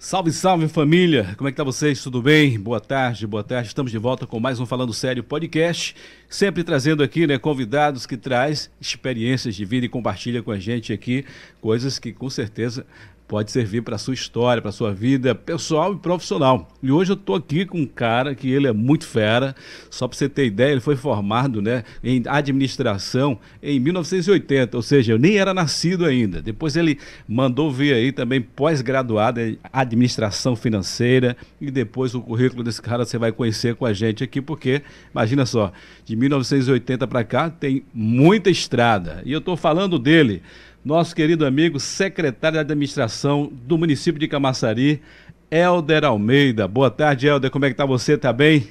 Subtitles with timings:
[0.00, 1.34] Salve, salve família!
[1.36, 2.00] Como é que tá vocês?
[2.00, 2.56] Tudo bem?
[2.56, 3.66] Boa tarde, boa tarde.
[3.66, 5.96] Estamos de volta com mais um Falando Sério podcast,
[6.30, 10.92] sempre trazendo aqui, né, convidados que traz experiências de vida e compartilha com a gente
[10.92, 11.24] aqui
[11.60, 12.86] coisas que com certeza
[13.28, 16.66] pode servir para a sua história, para sua vida pessoal e profissional.
[16.82, 19.54] E hoje eu estou aqui com um cara que ele é muito fera.
[19.90, 25.12] Só para você ter ideia, ele foi formado né, em administração em 1980, ou seja,
[25.12, 26.40] eu nem era nascido ainda.
[26.40, 26.98] Depois ele
[27.28, 33.18] mandou vir aí também pós-graduado em administração financeira e depois o currículo desse cara você
[33.18, 34.80] vai conhecer com a gente aqui, porque
[35.12, 35.70] imagina só,
[36.02, 39.22] de 1980 para cá tem muita estrada.
[39.26, 40.42] E eu estou falando dele
[40.88, 45.02] nosso querido amigo secretário de administração do município de Camaçari,
[45.50, 46.66] Helder Almeida.
[46.66, 47.50] Boa tarde, Helder.
[47.50, 48.16] Como é que tá você?
[48.16, 48.66] Tá bem?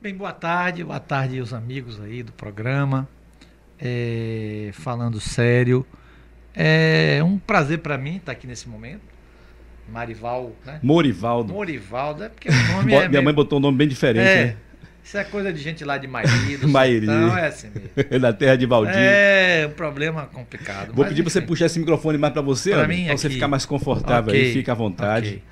[0.00, 0.82] Bem, boa tarde.
[0.82, 3.08] Boa tarde os amigos aí do programa.
[3.80, 5.86] É, falando sério.
[6.52, 9.02] É um prazer para mim estar aqui nesse momento.
[9.88, 10.80] Marival, né?
[10.82, 11.52] Morivaldo.
[11.52, 13.08] Morivaldo, é porque o nome é.
[13.08, 14.56] Minha mãe botou um nome bem diferente, é, né?
[15.04, 17.06] Isso é coisa de gente lá de Mairi, Mairi.
[17.06, 18.20] Sertão, é assim mesmo.
[18.20, 18.94] da terra de Valdir.
[18.94, 20.92] É, um problema complicado.
[20.94, 24.32] Vou pedir para você puxar esse microfone mais para você, para você ficar mais confortável
[24.32, 25.42] okay, aí, fica à vontade.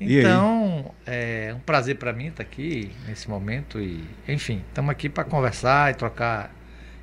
[0.00, 0.20] Okay.
[0.20, 5.24] Então, é um prazer para mim estar aqui nesse momento e, enfim, estamos aqui para
[5.24, 6.54] conversar e trocar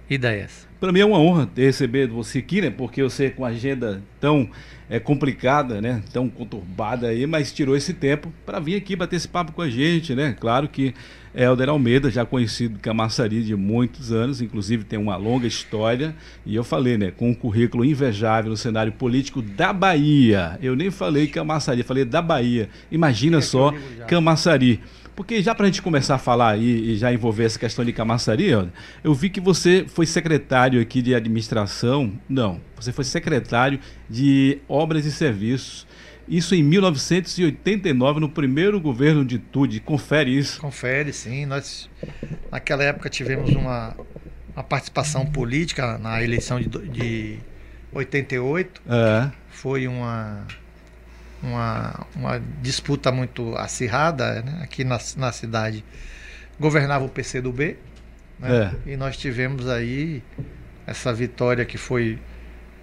[0.10, 0.68] ideias.
[0.80, 2.70] Para mim é uma honra receber você aqui, né?
[2.70, 4.50] Porque você com a agenda tão
[4.90, 6.04] é, complicada, né?
[6.12, 9.70] Tão conturbada aí, mas tirou esse tempo para vir aqui bater esse papo com a
[9.70, 10.36] gente, né?
[10.40, 10.94] Claro que
[11.36, 16.64] Helder Almeida, já conhecido Camaçari de muitos anos, inclusive tem uma longa história, e eu
[16.64, 20.58] falei, né, com um currículo invejável no cenário político da Bahia.
[20.62, 22.70] Eu nem falei Camaçari, falei da Bahia.
[22.90, 23.74] Imagina é só
[24.08, 24.80] Camaçari.
[25.16, 27.94] Porque já para a gente começar a falar aí e já envolver essa questão de
[27.94, 28.50] Camaçari,
[29.04, 32.12] eu vi que você foi secretário aqui de administração.
[32.28, 35.88] Não, você foi secretário de obras e serviços.
[36.28, 39.80] Isso em 1989, no primeiro governo de Tude.
[39.80, 40.60] Confere isso.
[40.60, 41.46] Confere, sim.
[41.46, 41.90] Nós,
[42.52, 43.96] naquela época, tivemos uma,
[44.54, 47.38] uma participação política na eleição de, de
[47.94, 48.82] 88.
[48.90, 49.32] É.
[49.50, 50.46] Foi uma
[51.46, 54.60] uma, uma disputa muito acirrada né?
[54.64, 55.84] aqui na, na cidade.
[56.60, 57.78] Governava o PCdoB
[58.40, 58.72] né?
[58.86, 58.92] É.
[58.92, 60.24] e nós tivemos aí
[60.86, 62.20] essa vitória que foi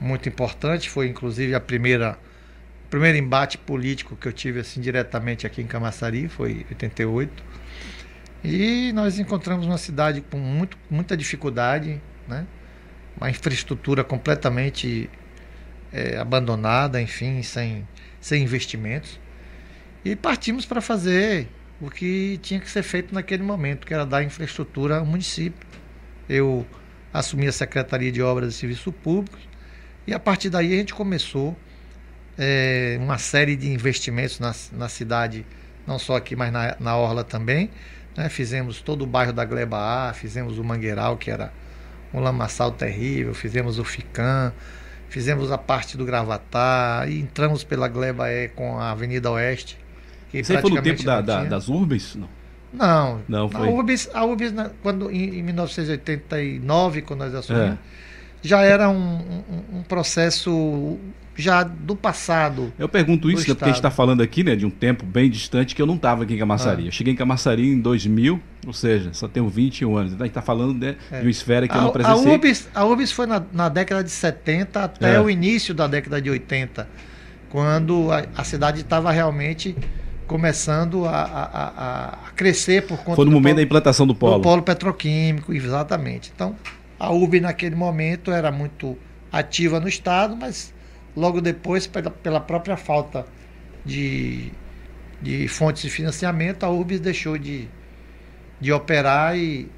[0.00, 2.18] muito importante, foi inclusive a primeira
[2.90, 7.42] primeiro embate político que eu tive assim diretamente aqui em Camaçari, foi 88.
[8.44, 11.98] E nós encontramos uma cidade com muito, muita dificuldade,
[12.28, 12.46] né?
[13.16, 15.08] uma infraestrutura completamente
[15.90, 17.86] é, abandonada, enfim, sem
[18.22, 19.20] sem investimentos.
[20.02, 21.48] E partimos para fazer
[21.80, 25.66] o que tinha que ser feito naquele momento, que era dar infraestrutura ao município.
[26.28, 26.64] Eu
[27.12, 29.40] assumi a Secretaria de Obras e Serviços Públicos
[30.06, 31.56] e a partir daí a gente começou
[32.38, 35.44] é, uma série de investimentos na, na cidade,
[35.86, 37.70] não só aqui, mas na, na Orla também.
[38.16, 38.28] Né?
[38.28, 41.52] Fizemos todo o bairro da Gleba A, fizemos o Mangueiral, que era
[42.14, 44.52] um lamaçal terrível, fizemos o Ficam,
[45.12, 49.78] fizemos a parte do Gravatar e entramos pela Gleba E com a Avenida Oeste.
[50.30, 52.16] Que Você foi no tempo da, da, das Urbes?
[52.16, 52.28] Não.
[52.72, 53.68] Não, não foi.
[53.68, 57.78] A Urbis, a Urbis quando, em, em 1989, quando nós assumimos, é.
[58.42, 60.98] Já era um, um, um processo
[61.34, 62.72] já do passado.
[62.78, 65.30] Eu pergunto isso né, porque a gente está falando aqui né, de um tempo bem
[65.30, 66.84] distante que eu não estava aqui em Camaçari.
[66.84, 66.86] Ah.
[66.86, 70.12] Eu cheguei em Camaçari em 2000, ou seja, só tenho 21 anos.
[70.12, 71.16] Então a gente está falando né, é.
[71.16, 72.32] de uma esfera que a, eu não presenciei.
[72.32, 75.20] A UBS, a UBS foi na, na, década de 70 até é.
[75.20, 76.88] o início da década de 80,
[77.48, 79.74] quando a, a cidade estava realmente
[80.26, 84.36] começando a, a, a, crescer por conta Foi no momento polo, da implantação do polo.
[84.36, 86.32] Do polo petroquímico, exatamente.
[86.34, 86.56] Então,
[87.02, 88.96] a UB naquele momento era muito
[89.32, 90.72] ativa no estado, mas
[91.16, 93.26] logo depois, pela, pela própria falta
[93.84, 94.52] de,
[95.20, 97.66] de fontes de financiamento, a URBS deixou de,
[98.60, 99.68] de operar e,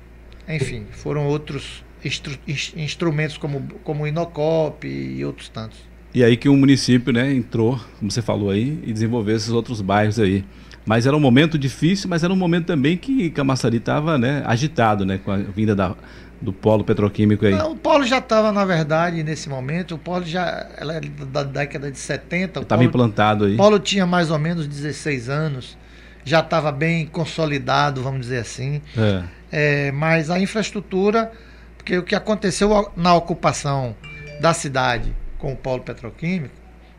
[0.47, 2.39] enfim, foram outros instru,
[2.77, 5.79] instrumentos como, como o Inocop e outros tantos.
[6.13, 9.81] E aí que o município né, entrou, como você falou aí, e desenvolveu esses outros
[9.81, 10.45] bairros aí.
[10.85, 15.07] Mas era um momento difícil, mas era um momento também que Camaçari estava né, agitado
[15.07, 15.97] né, com a vinda da,
[16.41, 17.55] do polo petroquímico aí?
[17.55, 21.43] Não, o polo já estava, na verdade, nesse momento, o polo já ela é da
[21.43, 22.61] década de 70.
[22.61, 23.55] Estava implantado aí.
[23.55, 25.79] O polo tinha mais ou menos 16 anos,
[26.25, 28.83] já estava bem consolidado, vamos dizer assim.
[28.97, 29.23] É.
[29.51, 31.31] É, mas a infraestrutura,
[31.77, 33.95] porque o que aconteceu na ocupação
[34.41, 36.55] da cidade com o polo petroquímico,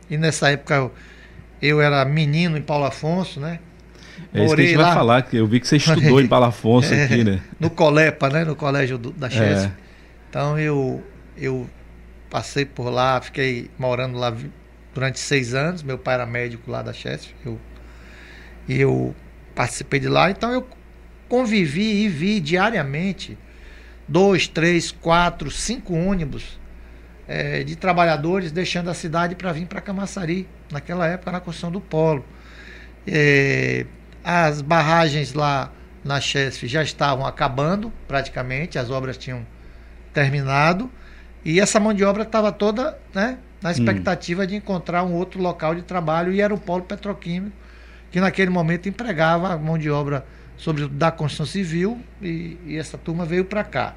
[0.09, 0.91] e nessa época eu,
[1.61, 3.59] eu era menino em Paulo Afonso, né?
[4.35, 4.83] É isso que a gente lá.
[4.85, 7.41] vai falar, que eu vi que você estudou em Palafonso é, aqui, né?
[7.59, 8.43] No Colepa, né?
[8.43, 9.67] No colégio do, da Chesf.
[9.67, 9.71] É.
[10.29, 11.03] Então eu,
[11.37, 11.69] eu
[12.29, 14.35] passei por lá, fiquei morando lá
[14.93, 15.81] durante seis anos.
[15.81, 17.33] Meu pai era médico lá da Chesf.
[17.45, 17.59] Eu,
[18.67, 19.15] eu
[19.53, 20.29] participei de lá.
[20.29, 20.67] Então eu
[21.29, 23.38] convivi e vi diariamente
[24.07, 26.59] dois, três, quatro, cinco ônibus
[27.27, 31.81] é, de trabalhadores deixando a cidade para vir para Camaçari, naquela época na construção do
[31.81, 32.23] polo.
[33.07, 33.85] É,
[34.25, 35.72] as barragens lá
[36.04, 39.45] na Chesf já estavam acabando praticamente, as obras tinham
[40.12, 40.89] terminado
[41.44, 43.72] e essa mão de obra estava toda né, na hum.
[43.72, 44.48] expectativa hum.
[44.48, 47.56] de encontrar um outro local de trabalho e era o polo petroquímico
[48.10, 50.25] que naquele momento empregava a mão de obra
[50.57, 53.94] sobre da construção civil e, e essa turma veio para cá.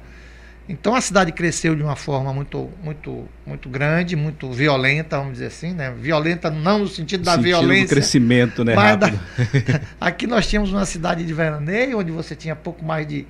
[0.69, 5.47] Então a cidade cresceu de uma forma muito, muito, muito grande, muito violenta, vamos dizer
[5.47, 5.91] assim, né?
[5.99, 7.87] Violenta não no sentido da sentido violência.
[7.87, 8.75] Do crescimento, né?
[8.75, 9.11] Mas da...
[9.99, 13.25] aqui nós tínhamos uma cidade de veraneio, onde você tinha pouco mais de,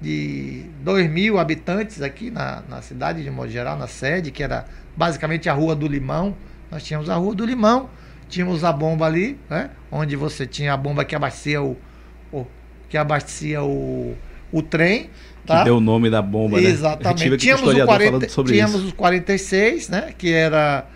[0.00, 4.64] de 2 mil habitantes aqui na, na cidade, de modo geral, na sede, que era
[4.96, 6.36] basicamente a Rua do Limão.
[6.70, 7.90] Nós tínhamos a Rua do Limão,
[8.28, 9.70] tínhamos a bomba ali, né?
[9.90, 11.76] Onde você tinha a bomba que abastecia o,
[12.30, 12.46] o
[12.88, 14.16] que abastecia o,
[14.56, 15.10] o trem
[15.46, 15.58] Tá?
[15.58, 16.68] Que deu o nome da bomba, né?
[16.68, 17.36] Exatamente.
[17.36, 18.86] Tínhamos, o 40, tínhamos isso.
[18.86, 20.14] os 46, né?
[20.16, 20.86] Que era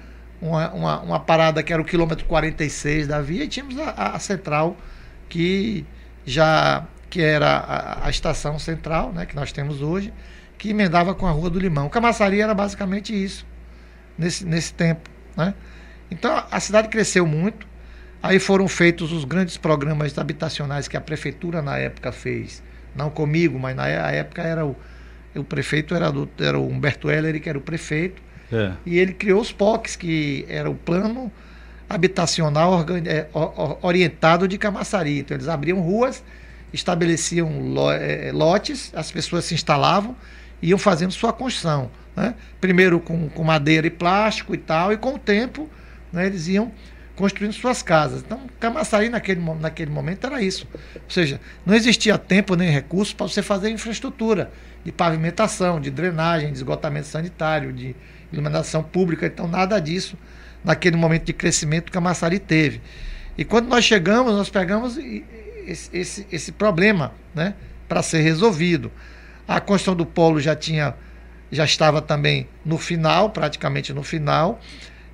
[0.40, 4.18] uma, uma, uma, parada que era o quilômetro 46 da via, e tínhamos a, a
[4.18, 4.76] central,
[5.28, 5.84] que
[6.24, 9.26] já que era a, a, estação central, né?
[9.26, 10.12] Que nós temos hoje,
[10.56, 11.88] que emendava com a Rua do Limão.
[11.90, 13.46] Camaçari era basicamente isso,
[14.16, 15.52] nesse, nesse tempo, né?
[16.10, 17.66] Então a cidade cresceu muito.
[18.22, 22.62] Aí foram feitos os grandes programas habitacionais que a prefeitura na época fez
[22.98, 24.76] não comigo, mas na época era o,
[25.34, 28.20] o prefeito era, do, era o Humberto Heller, que era o prefeito,
[28.52, 28.72] é.
[28.84, 31.32] e ele criou os POCs, que era o plano
[31.88, 33.26] habitacional é,
[33.80, 35.20] orientado de Camaçari.
[35.20, 36.22] Então eles abriam ruas,
[36.72, 37.50] estabeleciam
[37.92, 40.14] é, lotes, as pessoas se instalavam
[40.60, 41.90] e iam fazendo sua construção.
[42.14, 42.34] Né?
[42.60, 45.68] Primeiro com, com madeira e plástico e tal, e com o tempo
[46.12, 46.72] né, eles iam
[47.18, 48.22] construindo suas casas.
[48.24, 50.68] Então, Camaçari naquele, naquele momento era isso.
[50.94, 54.52] Ou seja, não existia tempo nem recurso para você fazer infraestrutura
[54.84, 57.96] de pavimentação, de drenagem, de esgotamento sanitário, de
[58.32, 59.26] iluminação pública.
[59.26, 60.16] Então, nada disso
[60.62, 62.80] naquele momento de crescimento que Camaçari teve.
[63.36, 64.96] E quando nós chegamos, nós pegamos
[65.66, 67.54] esse, esse, esse problema né,
[67.88, 68.92] para ser resolvido.
[69.46, 70.94] A construção do polo já tinha
[71.50, 74.60] já estava também no final, praticamente no final.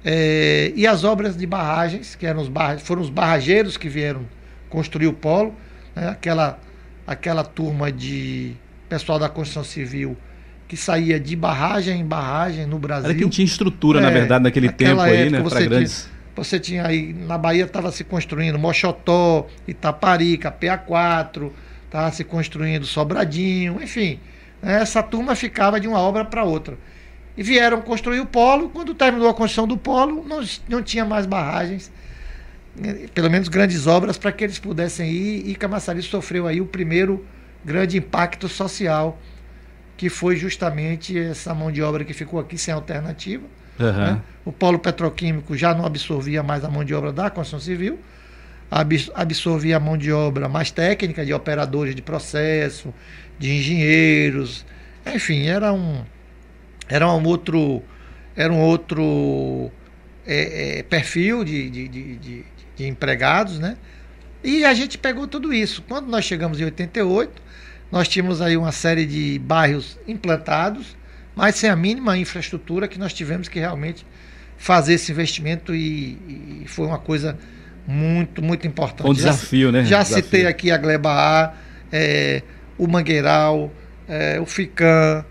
[0.05, 4.27] É, e as obras de barragens, que eram os barra, foram os barrageiros que vieram
[4.69, 5.55] construir o polo,
[5.97, 6.09] né?
[6.09, 6.59] aquela,
[7.07, 8.53] aquela turma de
[8.87, 10.15] pessoal da construção civil
[10.69, 13.11] que saía de barragem em barragem no Brasil.
[13.11, 15.41] Era quem tinha estrutura, é, na verdade, naquele tempo aí, né?
[15.41, 16.03] Para grandes.
[16.03, 21.51] Tinha, você tinha aí, na Bahia estava se construindo Mochotó, Itaparica, PA4,
[21.87, 24.19] estava se construindo Sobradinho, enfim.
[24.63, 26.77] Essa turma ficava de uma obra para outra
[27.37, 28.69] e vieram construir o polo.
[28.69, 31.91] Quando terminou a construção do polo, não, não tinha mais barragens,
[32.77, 35.49] né, pelo menos grandes obras, para que eles pudessem ir.
[35.49, 37.25] E Camaçari sofreu aí o primeiro
[37.65, 39.19] grande impacto social,
[39.97, 43.45] que foi justamente essa mão de obra que ficou aqui sem alternativa.
[43.79, 43.93] Uhum.
[43.93, 44.21] Né?
[44.45, 47.99] O polo petroquímico já não absorvia mais a mão de obra da construção civil,
[49.15, 52.93] absorvia a mão de obra mais técnica, de operadores de processo,
[53.39, 54.65] de engenheiros,
[55.07, 56.03] enfim, era um
[56.89, 57.83] era um outro,
[58.37, 59.71] era um outro
[60.27, 62.45] é, é, perfil de, de, de,
[62.77, 63.77] de, empregados, né?
[64.43, 65.83] E a gente pegou tudo isso.
[65.83, 67.43] Quando nós chegamos em 88,
[67.91, 70.97] nós tínhamos aí uma série de bairros implantados,
[71.35, 74.07] mas sem a mínima infraestrutura que nós tivemos que realmente
[74.57, 77.39] fazer esse investimento e, e foi uma coisa
[77.87, 79.09] muito, muito importante.
[79.09, 79.85] Um desafio, já, né?
[79.85, 80.25] Já desafio.
[80.25, 81.55] citei aqui a Gleba A,
[81.93, 82.43] é,
[82.79, 83.73] o Mangueiral,
[84.09, 85.25] é, o FICAM,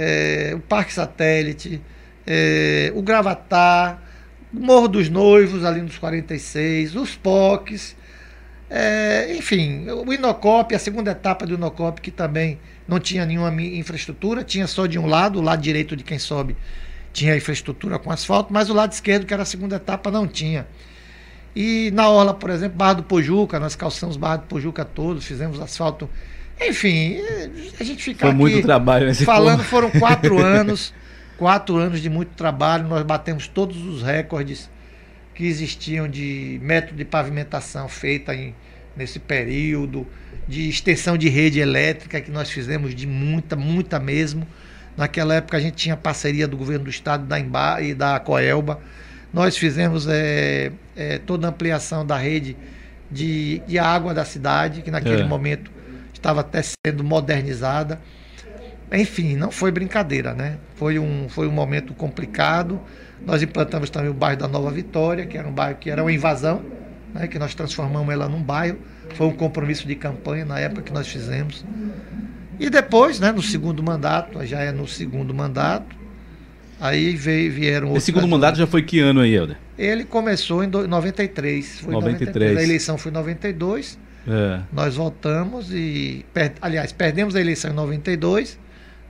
[0.00, 1.82] é, o Parque Satélite,
[2.26, 4.02] é, o Gravatar,
[4.50, 7.94] Morro dos Noivos, ali nos 46, os POCs,
[8.70, 14.42] é, enfim, o Inocop, a segunda etapa do Inocop, que também não tinha nenhuma infraestrutura,
[14.42, 16.56] tinha só de um lado, o lado direito de quem sobe
[17.12, 20.66] tinha infraestrutura com asfalto, mas o lado esquerdo, que era a segunda etapa, não tinha.
[21.54, 25.60] E na Orla, por exemplo, Barra do Pojuca, nós calçamos Barra do Pojuca todo, fizemos
[25.60, 26.08] asfalto
[26.60, 27.18] enfim,
[27.78, 30.92] a gente fica Foi muito trabalho nesse falando, foram quatro anos,
[31.38, 34.68] quatro anos de muito trabalho, nós batemos todos os recordes
[35.34, 38.54] que existiam de método de pavimentação feita em,
[38.94, 40.06] nesse período,
[40.46, 44.46] de extensão de rede elétrica que nós fizemos de muita, muita mesmo.
[44.96, 48.80] Naquela época a gente tinha parceria do governo do estado da Emba e da Coelba.
[49.32, 52.56] Nós fizemos é, é, toda a ampliação da rede
[53.10, 55.24] de, de água da cidade, que naquele é.
[55.24, 55.70] momento
[56.20, 58.00] estava até sendo modernizada.
[58.92, 60.58] Enfim, não foi brincadeira, né?
[60.76, 62.80] Foi um, foi um momento complicado.
[63.24, 66.12] Nós implantamos também o bairro da Nova Vitória, que era um bairro que era uma
[66.12, 66.62] invasão,
[67.14, 67.26] né?
[67.26, 68.78] que nós transformamos ela num bairro.
[69.14, 71.64] Foi um compromisso de campanha na época que nós fizemos.
[72.58, 75.96] E depois, né, no segundo mandato, já é no segundo mandato,
[76.78, 79.56] aí veio, vieram Esse segundo mandato já foi que ano aí, Helder?
[79.78, 81.80] Ele começou em 93.
[81.80, 82.34] Foi 93.
[82.34, 82.58] 93.
[82.58, 83.98] A eleição foi em 92.
[84.26, 84.60] É.
[84.72, 86.24] Nós voltamos e.
[86.32, 88.58] Per, aliás, perdemos a eleição em 92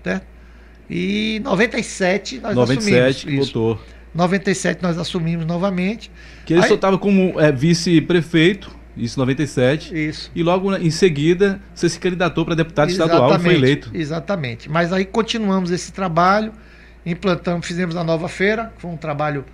[0.03, 0.27] certo?
[0.89, 3.47] E 97 nós 97 assumimos.
[3.47, 3.81] votou.
[4.13, 6.11] 97 nós assumimos novamente.
[6.45, 9.95] Que ele Aí, só estava como é, vice-prefeito, isso 97.
[9.95, 10.33] Isso.
[10.35, 13.91] E logo em seguida você se candidatou para deputado exatamente, estadual e foi eleito.
[13.95, 14.69] Exatamente.
[14.69, 16.53] Mas aí continuamos esse trabalho,
[17.07, 19.45] implantamos, fizemos a nova feira, foi um trabalho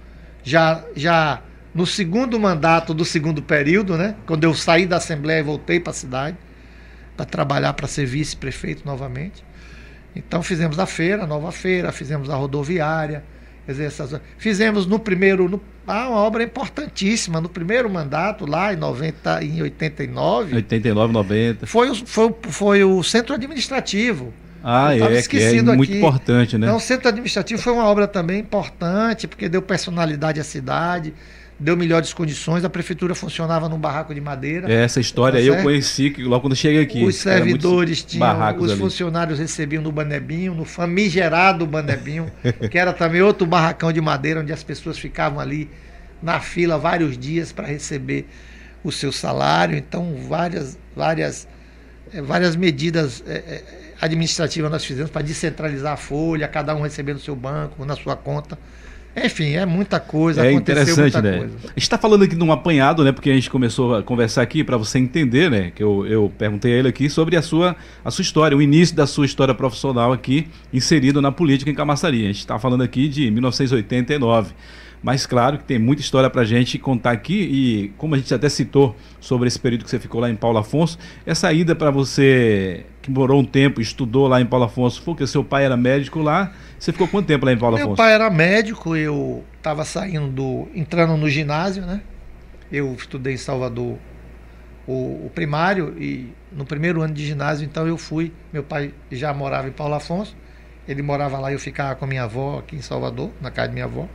[0.43, 1.43] já, já
[1.77, 4.17] no segundo mandato do segundo período, né?
[4.25, 6.37] Quando eu saí da Assembleia e voltei para a cidade
[7.15, 9.45] para trabalhar para ser vice-prefeito novamente.
[10.15, 13.23] Então fizemos a feira, a nova feira, fizemos a rodoviária,
[13.69, 19.45] essas, fizemos no primeiro, no, ah, uma obra importantíssima, no primeiro mandato, lá em, 90,
[19.45, 20.55] em 89.
[20.55, 21.67] 89, 90.
[21.67, 24.33] Foi, o, foi, foi o centro administrativo.
[24.65, 25.99] Ah, é, que é muito aqui.
[25.99, 26.67] importante, né?
[26.67, 31.13] Então, o centro administrativo foi uma obra também importante, porque deu personalidade à cidade
[31.59, 34.71] deu melhores condições, a prefeitura funcionava num barraco de madeira.
[34.71, 37.03] É, essa história tá eu conheci logo quando cheguei aqui.
[37.05, 38.81] Os servidores tinham, os ali.
[38.81, 42.31] funcionários recebiam no Banebinho, no famigerado Banebinho,
[42.71, 45.71] que era também outro barracão de madeira, onde as pessoas ficavam ali
[46.23, 48.27] na fila vários dias para receber
[48.85, 49.77] o seu salário.
[49.77, 51.49] Então, várias, várias,
[52.13, 53.65] eh, várias medidas eh, eh,
[54.01, 58.15] administrativas nós fizemos para descentralizar a folha, cada um recebendo o seu banco, na sua
[58.15, 58.59] conta.
[59.25, 60.47] Enfim, é muita coisa.
[60.47, 61.39] É interessante, né?
[61.39, 61.57] Coisa.
[61.65, 63.13] A gente está falando aqui de um apanhado, né?
[63.13, 65.73] Porque a gente começou a conversar aqui para você entender, né?
[65.75, 68.95] Que eu, eu perguntei a ele aqui sobre a sua, a sua história, o início
[68.95, 72.25] da sua história profissional aqui, inserido na política em Camaçari.
[72.25, 74.53] A gente está falando aqui de 1989.
[75.03, 78.33] Mas claro que tem muita história para a gente contar aqui e como a gente
[78.33, 81.91] até citou sobre esse período que você ficou lá em Paulo Afonso, essa ida para
[81.91, 85.77] você que morou um tempo, estudou lá em Paulo Afonso, foi porque seu pai era
[85.77, 86.53] médico lá.
[86.77, 88.03] Você ficou quanto tempo lá em Paulo Meu Afonso?
[88.03, 90.69] Meu pai era médico, eu estava saindo do.
[90.75, 92.01] entrando no ginásio, né?
[92.71, 93.97] Eu estudei em Salvador
[94.87, 98.33] o, o, primário e no primeiro ano de ginásio, então eu fui.
[98.53, 100.37] Meu pai já morava em Paulo Afonso,
[100.89, 103.69] ele morava lá e eu ficava com a minha avó aqui em Salvador, na casa
[103.69, 104.09] de minha avó.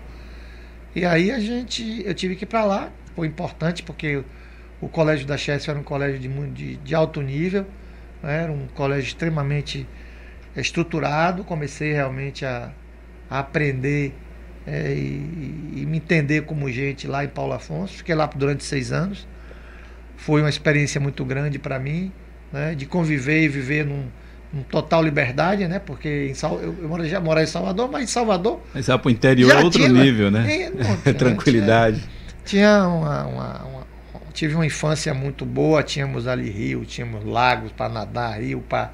[0.96, 4.24] E aí a gente, eu tive que ir para lá, foi importante porque
[4.82, 7.66] o colégio da Chess era um colégio de, de, de alto nível,
[8.22, 8.44] né?
[8.44, 9.88] era um colégio extremamente
[10.56, 12.74] estruturado, comecei realmente a,
[13.30, 14.14] a aprender
[14.68, 17.98] é, e, e, me entender como gente lá em Paulo Afonso.
[17.98, 19.28] Fiquei lá durante seis anos.
[20.18, 22.12] Foi uma experiência muito grande para mim,
[22.52, 22.76] né?
[22.76, 24.08] de conviver e viver num,
[24.52, 25.80] com total liberdade, né?
[25.80, 26.60] Porque em Sal...
[26.62, 28.60] eu, eu já morava em Salvador, mas em Salvador.
[28.74, 30.72] Mas para o interior é outro tinha, nível, né?
[31.18, 32.02] Tranquilidade.
[32.44, 33.82] Tinha, tinha uma, uma, uma,
[34.34, 38.92] Tive uma infância muito boa, tínhamos ali rio, tínhamos lagos para nadar, rio para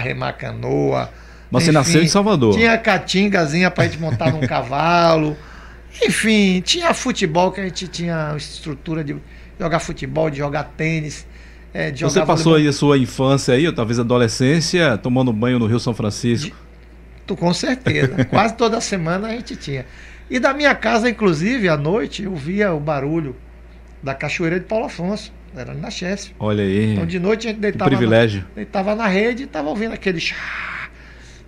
[0.00, 1.10] remar canoa.
[1.50, 2.54] Mas Enfim, você nasceu em Salvador.
[2.54, 5.36] Tinha catingazinha para a gente montar num cavalo.
[6.04, 9.16] Enfim, tinha futebol que a gente tinha estrutura de
[9.58, 11.26] jogar futebol, de jogar tênis.
[11.76, 15.78] É, Você passou aí a sua infância aí, ou talvez adolescência, tomando banho no Rio
[15.78, 16.56] São Francisco?
[17.26, 18.24] De, com certeza.
[18.30, 19.84] Quase toda semana a gente tinha.
[20.30, 23.36] E da minha casa, inclusive, à noite, eu via o barulho
[24.02, 25.30] da cachoeira de Paulo Afonso.
[25.54, 26.32] Era ali na Chesse.
[26.38, 26.94] Olha aí.
[26.94, 28.40] Então de noite a gente deitava, privilégio.
[28.40, 30.22] Na, deitava na rede e estava ouvindo aquele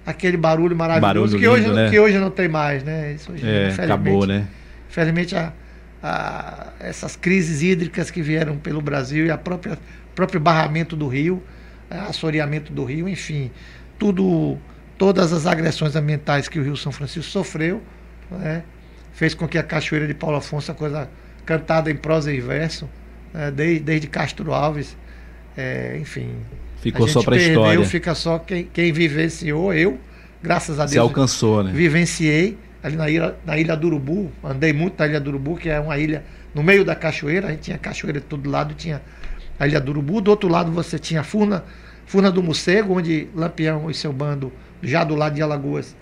[0.04, 1.90] aquele barulho maravilhoso barulho que, lindo, hoje, né?
[1.90, 3.12] que hoje não tem mais, né?
[3.12, 4.46] Isso hoje, é, acabou, né?
[4.90, 5.52] Infelizmente, a,
[6.02, 9.78] a, essas crises hídricas que vieram pelo Brasil e a própria
[10.18, 11.40] próprio barramento do rio,
[11.88, 13.52] é, assoreamento do rio, enfim,
[13.96, 14.58] tudo,
[14.98, 17.80] todas as agressões ambientais que o Rio São Francisco sofreu,
[18.28, 18.64] né,
[19.12, 21.08] fez com que a Cachoeira de Paulo Afonso, a coisa
[21.46, 22.88] cantada em prosa e verso,
[23.32, 24.96] né, desde, desde Castro Alves,
[25.56, 26.30] é, enfim.
[26.80, 27.84] Ficou só para a história.
[27.84, 30.00] Fica só quem, quem vivenciou, eu,
[30.42, 30.92] graças a Deus.
[30.92, 31.70] Você alcançou, né?
[31.72, 35.68] Vivenciei ali na ilha, na ilha do Urubu, andei muito na Ilha do Urubu, que
[35.68, 39.00] é uma ilha no meio da cachoeira, a gente tinha cachoeira de todo lado, tinha
[39.58, 40.20] a Ilha do Urubu.
[40.20, 41.64] Do outro lado você tinha a Furna,
[42.06, 45.96] Furna do Morcego, onde Lampião e seu bando, já do lado de Alagoas,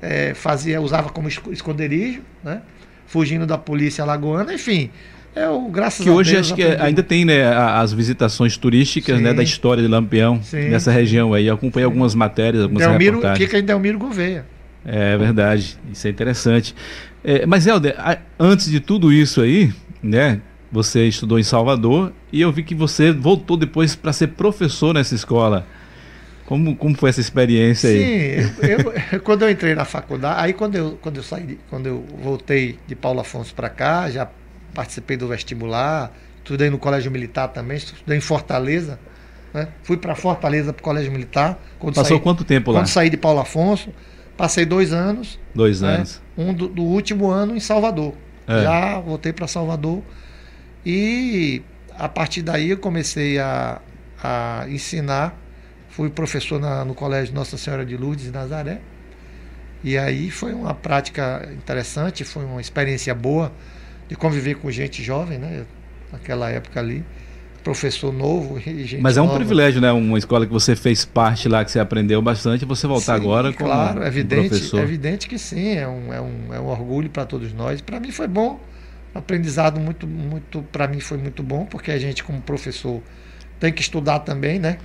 [0.00, 2.62] é, fazia, usava como esconderijo, né?
[3.08, 4.90] fugindo da polícia alagoana, enfim.
[5.34, 9.42] É o, graças que hoje acho que ainda tem né, as visitações turísticas né, da
[9.42, 10.68] história de Lampião Sim.
[10.68, 11.46] nessa região aí.
[11.46, 11.92] Eu acompanhei Sim.
[11.92, 13.38] algumas matérias, algumas Delmiro, reportagens.
[13.38, 14.44] Fica em Delmiro Gouveia.
[14.84, 16.74] É verdade, isso é interessante.
[17.22, 17.96] É, mas, Helder,
[18.38, 19.72] antes de tudo isso aí,
[20.02, 24.92] né, você estudou em Salvador e eu vi que você voltou depois para ser professor
[24.94, 25.66] nessa escola.
[26.46, 28.42] Como, como foi essa experiência aí?
[28.42, 31.86] Sim, eu, eu, quando eu entrei na faculdade, aí quando eu, quando eu saí, quando
[31.86, 34.26] eu voltei de Paulo Afonso para cá, já
[34.72, 38.98] participei do vestibular, estudei no Colégio Militar também, estudei em Fortaleza,
[39.52, 39.68] né?
[39.82, 41.58] fui para Fortaleza para o Colégio Militar.
[41.78, 42.80] Passou saí, quanto tempo lá?
[42.80, 43.90] Quando saí de Paulo Afonso,
[44.34, 45.38] passei dois anos.
[45.54, 45.96] Dois né?
[45.96, 46.22] anos.
[46.36, 48.14] Um do, do, último ano em Salvador.
[48.46, 48.62] É.
[48.62, 50.02] Já voltei para Salvador
[50.84, 51.62] e
[51.96, 53.80] a partir daí eu comecei a,
[54.22, 55.36] a ensinar
[55.98, 58.78] Fui professor na, no Colégio Nossa Senhora de Lourdes de Nazaré.
[59.82, 63.50] E aí foi uma prática interessante, foi uma experiência boa
[64.06, 65.64] de conviver com gente jovem, né?
[66.12, 67.04] Naquela época ali.
[67.64, 69.38] Professor novo e gente Mas é um nova.
[69.38, 69.90] privilégio, né?
[69.90, 73.52] Uma escola que você fez parte lá, que você aprendeu bastante, você voltar sim, agora
[73.52, 74.78] como claro, evidente, professor.
[74.78, 77.80] É evidente que sim, é um, é um, é um orgulho para todos nós.
[77.80, 78.60] Para mim foi bom,
[79.14, 83.02] aprendizado muito, muito para mim foi muito bom, porque a gente como professor
[83.58, 84.78] tem que estudar também, né?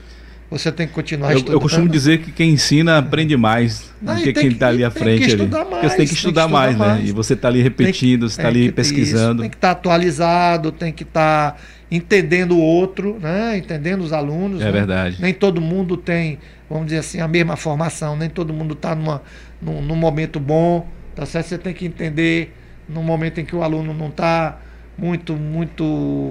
[0.57, 1.55] você tem que continuar eu, estudando.
[1.55, 4.91] Eu costumo dizer que quem ensina aprende mais Não, do que quem está ali à
[4.91, 5.33] frente.
[5.33, 5.47] ali.
[5.47, 7.09] Mais, Porque você tem que estudar, tem que mais, mais, né?
[7.09, 9.33] E você está ali repetindo, você está ali pesquisando.
[9.33, 11.57] Isso, tem que estar tá atualizado, tem que estar tá
[11.89, 13.57] entendendo o outro, né?
[13.57, 14.61] entendendo os alunos.
[14.61, 14.71] É né?
[14.71, 15.17] verdade.
[15.19, 16.37] Nem todo mundo tem,
[16.69, 20.87] vamos dizer assim, a mesma formação, nem todo mundo está num, num momento bom.
[21.15, 21.47] Tá certo?
[21.47, 22.53] Você tem que entender
[22.87, 24.59] no momento em que o aluno não está
[24.97, 25.83] muito, muito,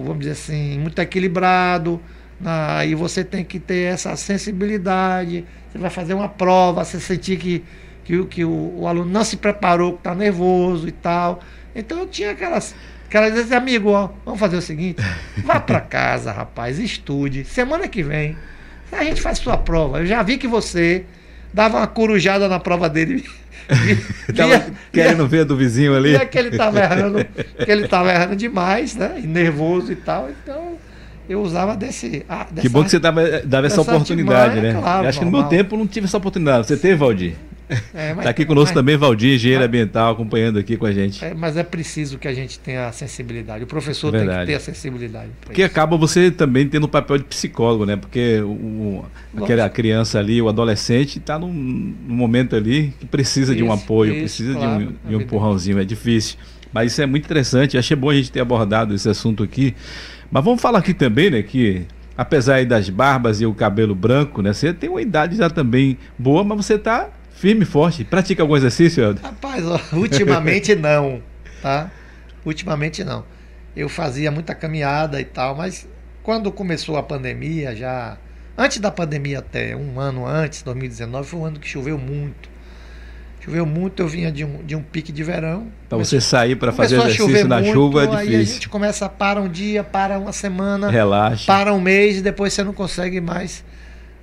[0.04, 2.00] vamos dizer assim, muito equilibrado
[2.44, 5.44] Aí você tem que ter essa sensibilidade.
[5.70, 7.64] Você vai fazer uma prova, você sentir que,
[8.04, 11.40] que, que o, o aluno não se preparou, que está nervoso e tal.
[11.74, 12.74] Então eu tinha aquelas.
[13.06, 15.02] Aquelas vezes, amigo, ó, vamos fazer o seguinte:
[15.44, 17.44] vá para casa, rapaz, estude.
[17.44, 18.36] Semana que vem,
[18.90, 20.00] a gente faz sua prova.
[20.00, 21.04] Eu já vi que você
[21.52, 23.24] dava uma corujada na prova dele.
[24.36, 26.10] Tava querendo ver do vizinho ali.
[26.10, 29.20] Via que ele estava errando, que ele estava errando demais, né?
[29.22, 30.28] E nervoso e tal.
[30.30, 30.76] Então,
[31.28, 32.24] eu usava desse.
[32.28, 34.74] Ah, que bom que você dava, dava essa oportunidade, né?
[34.74, 36.66] Claro, acho que no meu tempo não tive essa oportunidade.
[36.66, 37.34] Você teve, Valdir?
[37.94, 41.24] É, Está aqui conosco mas, também Valdir, engenheiro mas, ambiental, acompanhando aqui com a gente.
[41.24, 43.64] É, mas é preciso que a gente tenha a sensibilidade.
[43.64, 45.30] O professor tem que ter a sensibilidade.
[45.40, 45.70] Porque isso.
[45.70, 47.96] acaba você também tendo o papel de psicólogo, né?
[47.96, 49.04] Porque o,
[49.36, 53.72] aquela criança ali, o adolescente, está num, num, momento ali que precisa isso, de um
[53.72, 55.78] apoio, isso, precisa claro, de um, de um empurrãozinho.
[55.78, 56.36] É difícil.
[56.72, 57.76] Mas isso é muito interessante.
[57.76, 59.74] Achei bom a gente ter abordado esse assunto aqui.
[60.30, 64.52] Mas vamos falar aqui também, né, que apesar das barbas e o cabelo branco, né,
[64.52, 67.10] você tem uma idade já também boa, mas você está
[67.42, 68.04] firme e forte.
[68.04, 69.24] Pratica algum exercício, Helder?
[69.24, 71.20] Rapaz, ó, ultimamente não,
[71.60, 71.90] tá?
[72.46, 73.24] Ultimamente não.
[73.74, 75.88] Eu fazia muita caminhada e tal, mas
[76.22, 78.16] quando começou a pandemia, já
[78.56, 82.48] antes da pandemia até um ano antes, 2019, foi um ano que choveu muito.
[83.40, 85.66] Choveu muito, eu vinha de um, de um pique de verão.
[85.88, 88.28] Para você sair para fazer exercício na muito, chuva é difícil.
[88.28, 91.44] Aí a gente começa, para um dia, para uma semana, Relaxa.
[91.44, 93.64] para um mês e depois você não consegue mais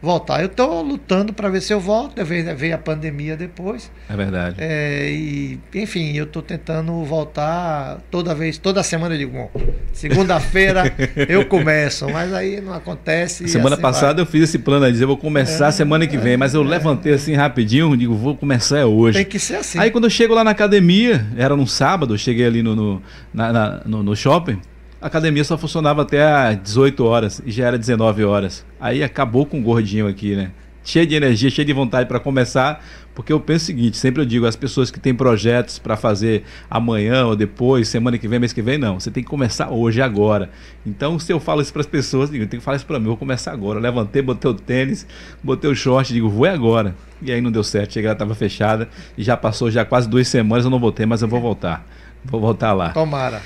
[0.01, 0.41] voltar.
[0.41, 2.23] Eu estou lutando para ver se eu volto.
[2.23, 3.91] Veio, veio a pandemia depois.
[4.09, 4.55] É verdade.
[4.59, 9.51] É, e, enfim, eu estou tentando voltar toda vez, toda semana eu digo, bom,
[9.91, 10.93] segunda-feira
[11.27, 13.47] eu começo, mas aí não acontece.
[13.47, 14.21] Semana assim passada vai.
[14.23, 16.67] eu fiz esse plano aí, dizer, vou começar é, semana que vem, mas eu é,
[16.67, 19.17] levantei assim rapidinho, digo, vou começar hoje.
[19.17, 19.79] Tem que ser assim.
[19.79, 23.01] Aí quando eu chego lá na academia, era num sábado, eu cheguei ali no, no,
[23.33, 24.59] na, na, no, no shopping,
[25.01, 28.65] a academia só funcionava até às 18 horas e já era 19 horas.
[28.79, 30.51] Aí acabou com o gordinho aqui, né?
[30.83, 32.83] Cheio de energia, cheio de vontade para começar,
[33.13, 36.43] porque eu penso o seguinte, sempre eu digo, as pessoas que têm projetos para fazer
[36.69, 40.01] amanhã ou depois, semana que vem, mês que vem, não, você tem que começar hoje,
[40.01, 40.49] agora.
[40.85, 42.97] Então, se eu falo isso para as pessoas, digo, eu tenho que falar isso para
[42.97, 43.77] mim, eu vou começar agora.
[43.77, 45.05] Eu levantei, botei o tênis,
[45.43, 46.95] botei o short, digo, vou agora.
[47.21, 50.27] E aí não deu certo, cheguei lá, estava fechada e já passou já quase duas
[50.27, 51.85] semanas, eu não voltei, mas eu vou voltar.
[52.23, 52.89] Vou voltar lá.
[52.89, 53.41] Tomara.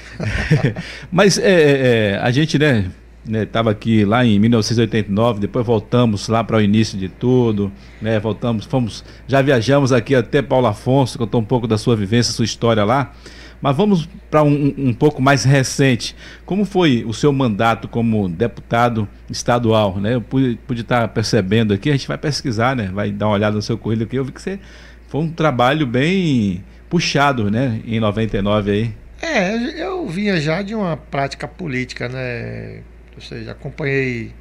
[1.12, 2.92] Mas é, é, é, a gente, né,
[3.26, 8.20] estava né, aqui lá em 1989, depois voltamos lá para o início de tudo, né,
[8.20, 12.46] voltamos, fomos, já viajamos aqui até Paulo Afonso, contou um pouco da sua vivência, sua
[12.46, 13.14] história lá.
[13.62, 16.14] Mas vamos para um, um, pouco mais recente.
[16.46, 20.02] Como foi o seu mandato como deputado estadual?
[20.02, 20.16] Né?
[20.16, 22.92] Eu pude, estar percebendo aqui, a gente vai pesquisar, né?
[22.94, 24.18] vai dar uma olhada no seu currículo aqui.
[24.18, 24.60] Eu vi que você
[25.08, 26.62] foi um trabalho bem
[26.94, 28.94] puxado, né, em 99 aí.
[29.20, 32.82] É, eu vinha já de uma prática política, né?
[33.16, 34.32] Ou seja, acompanhei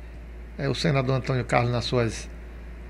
[0.59, 2.29] é, o senador Antônio Carlos nas suas,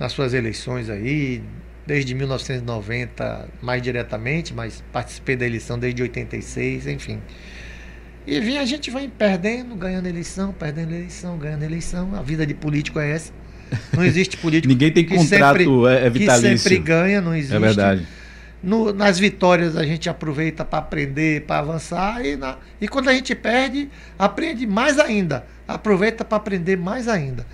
[0.01, 1.45] nas suas eleições aí,
[1.87, 7.21] desde 1990 mais diretamente, mas participei da eleição desde 86, enfim.
[8.27, 12.17] E vinha, a gente vai perdendo, ganhando eleição, perdendo eleição, ganhando eleição.
[12.17, 13.33] A vida de político é essa.
[13.97, 14.67] Não existe político.
[14.73, 16.51] Ninguém tem contrato sempre, é, é vitalício.
[16.51, 17.55] Que sempre ganha, não existe.
[17.55, 18.09] É verdade.
[18.63, 23.13] No, nas vitórias a gente aproveita para aprender, para avançar, e, na, e quando a
[23.13, 25.45] gente perde, aprende mais ainda.
[25.67, 27.45] Aproveita para aprender mais ainda.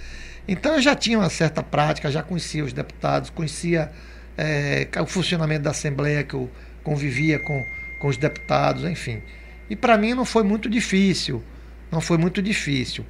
[0.47, 3.90] Então eu já tinha uma certa prática, já conhecia os deputados, conhecia
[4.37, 6.51] é, o funcionamento da Assembleia, que eu
[6.83, 7.64] convivia com,
[7.99, 9.23] com os deputados, enfim.
[9.68, 11.42] E para mim não foi muito difícil,
[11.90, 13.05] não foi muito difícil.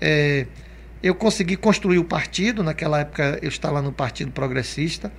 [0.00, 0.46] É,
[1.02, 5.12] eu consegui construir o partido, naquela época eu estava no Partido Progressista,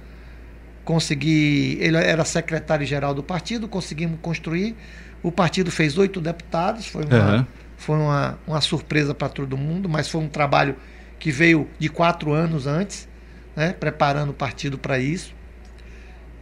[0.87, 4.73] consegui, ele era secretário-geral do partido, conseguimos construir,
[5.21, 7.45] o partido fez oito deputados, foi uma, uhum.
[7.75, 10.77] foi uma, uma surpresa para todo mundo, mas foi um trabalho
[11.19, 13.05] que veio de quatro anos antes,
[13.53, 15.35] né, preparando o partido para isso.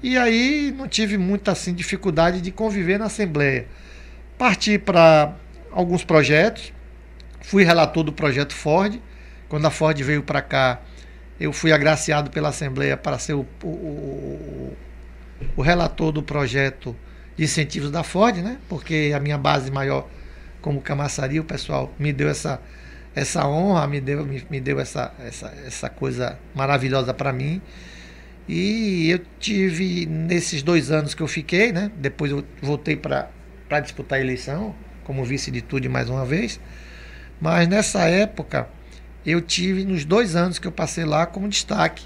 [0.04, 3.66] E aí não tive muita assim, dificuldade de conviver na Assembleia.
[4.38, 5.34] Parti para
[5.72, 6.72] alguns projetos,
[7.42, 9.02] fui relator do projeto Ford.
[9.50, 10.82] Quando a Ford veio para cá,
[11.40, 14.74] eu fui agraciado pela Assembleia para ser o, o,
[15.58, 16.96] o, relator do projeto
[17.36, 18.58] de incentivos da Ford, né?
[18.70, 20.08] porque a minha base maior
[20.62, 22.60] como Camaçari, o pessoal me deu essa,
[23.14, 27.62] essa honra, me deu, me, me deu essa, essa, essa coisa maravilhosa para mim.
[28.48, 31.92] E eu tive, nesses dois anos que eu fiquei, né?
[31.98, 33.30] depois eu voltei para
[33.82, 36.60] disputar a eleição, como vice de tudo mais uma vez.
[37.40, 38.68] Mas nessa época,
[39.26, 42.06] eu tive, nos dois anos que eu passei lá, como destaque.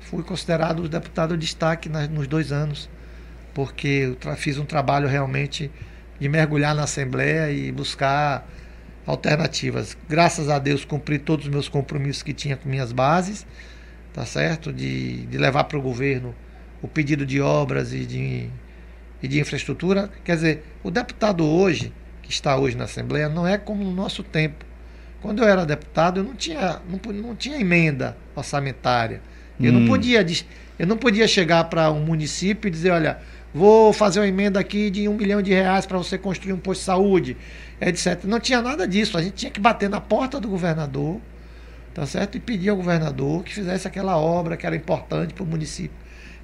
[0.00, 2.88] Fui considerado o deputado de destaque nas, nos dois anos,
[3.52, 5.70] porque eu fiz um trabalho realmente
[6.20, 8.46] de mergulhar na Assembleia e buscar
[9.06, 9.96] alternativas.
[10.08, 13.46] Graças a Deus, cumpri todos os meus compromissos que tinha com minhas bases,
[14.12, 14.72] tá certo?
[14.72, 16.34] De, de levar para o governo
[16.80, 18.48] o pedido de obras e de,
[19.22, 20.10] e de infraestrutura.
[20.22, 24.22] Quer dizer, o deputado hoje, que está hoje na Assembleia, não é como no nosso
[24.22, 24.64] tempo.
[25.24, 29.22] Quando eu era deputado, eu não tinha, não, não tinha emenda orçamentária.
[29.58, 29.80] Eu hum.
[29.80, 30.22] não podia
[30.78, 33.18] eu não podia chegar para um município e dizer, olha,
[33.54, 36.80] vou fazer uma emenda aqui de um milhão de reais para você construir um posto
[36.80, 37.36] de saúde,
[37.80, 38.22] etc.
[38.24, 39.16] Não tinha nada disso.
[39.16, 41.18] A gente tinha que bater na porta do governador,
[41.94, 42.36] tá certo?
[42.36, 45.96] E pedir ao governador que fizesse aquela obra que era importante para o município.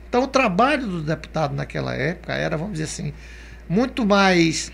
[0.08, 3.12] Então o trabalho do deputado naquela época era, vamos dizer assim,
[3.68, 4.72] muito mais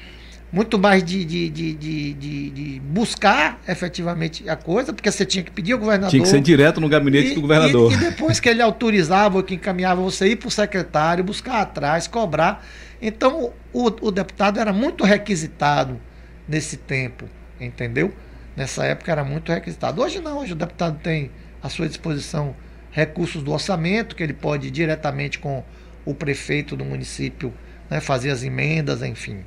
[0.53, 5.73] muito mais de, de, de, de, buscar efetivamente a coisa, porque você tinha que pedir
[5.73, 6.11] ao governador.
[6.11, 7.93] Tinha que ser direto no gabinete do governador.
[7.93, 12.65] E, depois que ele autorizava, que encaminhava você ir para o secretário, buscar atrás, cobrar.
[13.03, 16.01] Então, o, o deputado era muito requisitado
[16.49, 17.29] nesse tempo,
[17.61, 18.13] entendeu?
[18.57, 20.01] Nessa época era muito requisitado.
[20.01, 21.31] Hoje não, hoje o deputado tem
[21.63, 22.55] à sua disposição
[22.93, 25.63] recursos do orçamento, que ele pode ir diretamente com
[26.05, 27.53] o prefeito do município
[27.91, 29.41] né, fazer as emendas, enfim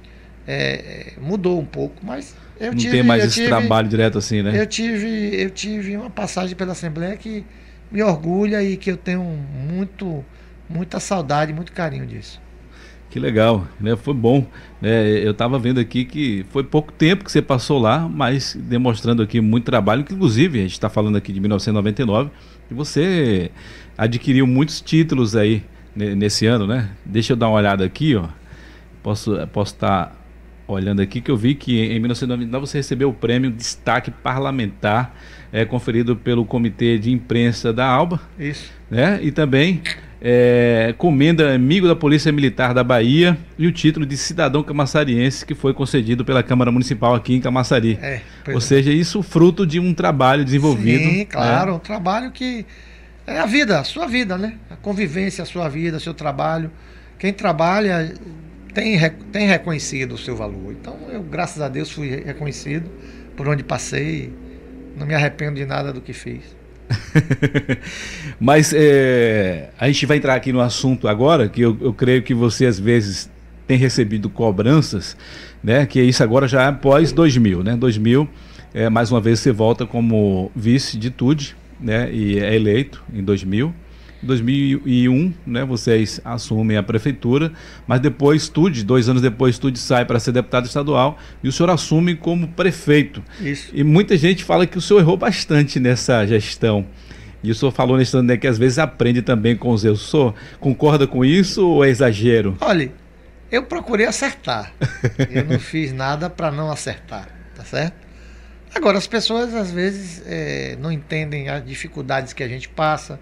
[0.47, 4.41] é, mudou um pouco, mas eu Não tive, tem mais esse tive, trabalho direto assim,
[4.41, 4.59] né?
[4.59, 7.45] Eu tive, eu tive uma passagem pela Assembleia que
[7.91, 10.23] me orgulha e que eu tenho muito,
[10.69, 12.41] muita saudade, muito carinho disso.
[13.09, 13.95] Que legal, né?
[13.95, 14.45] Foi bom.
[14.79, 15.25] Né?
[15.25, 19.41] Eu estava vendo aqui que foi pouco tempo que você passou lá, mas demonstrando aqui
[19.41, 22.29] muito trabalho, que inclusive a gente está falando aqui de 1999,
[22.69, 23.49] e você
[23.97, 25.63] adquiriu muitos títulos aí
[25.95, 26.89] nesse ano, né?
[27.03, 28.27] Deixa eu dar uma olhada aqui, ó.
[29.01, 30.18] Posso posso estar tá
[30.73, 35.15] olhando aqui que eu vi que em 1999 você recebeu o prêmio Destaque Parlamentar
[35.51, 38.21] é, conferido pelo Comitê de Imprensa da Alba.
[38.37, 38.71] Isso.
[38.89, 39.19] Né?
[39.21, 39.81] E também
[40.21, 45.55] é, comenda Amigo da Polícia Militar da Bahia e o título de Cidadão Camaçariense que
[45.55, 47.97] foi concedido pela Câmara Municipal aqui em Camaçari.
[48.01, 48.61] É, Ou é.
[48.61, 51.03] seja, isso fruto de um trabalho desenvolvido.
[51.03, 51.77] Sim, claro, né?
[51.77, 52.65] um trabalho que
[53.25, 54.55] é a vida, a sua vida, né?
[54.69, 56.71] A convivência, a sua vida, seu trabalho.
[57.17, 58.13] Quem trabalha
[58.79, 58.97] tem,
[59.31, 60.71] tem reconhecido o seu valor.
[60.71, 62.89] Então, eu, graças a Deus, fui reconhecido
[63.35, 64.31] por onde passei.
[64.97, 66.55] Não me arrependo de nada do que fiz.
[68.39, 72.33] Mas é, a gente vai entrar aqui no assunto agora, que eu, eu creio que
[72.33, 73.29] você às vezes
[73.67, 75.15] tem recebido cobranças,
[75.61, 75.85] né?
[75.85, 77.75] Que isso agora já é após 2000, né?
[77.75, 78.27] 2000,
[78.73, 82.11] é, mais uma vez você volta como vice de TUD, né?
[82.11, 83.73] E é eleito em 2000.
[84.21, 87.51] 2001, né, vocês assumem a prefeitura,
[87.87, 91.69] mas depois Estude, dois anos depois Estude sai para ser deputado estadual e o senhor
[91.69, 93.23] assume como prefeito.
[93.39, 93.71] Isso.
[93.73, 96.85] E muita gente fala que o senhor errou bastante nessa gestão.
[97.41, 100.05] E o senhor falou nesse ano né, que às vezes aprende também com os erros.
[100.05, 102.57] O senhor concorda com isso ou é exagero?
[102.59, 102.91] Olha,
[103.49, 104.73] eu procurei acertar.
[105.31, 108.09] eu não fiz nada para não acertar, tá certo?
[108.75, 113.19] Agora, as pessoas às vezes é, não entendem as dificuldades que a gente passa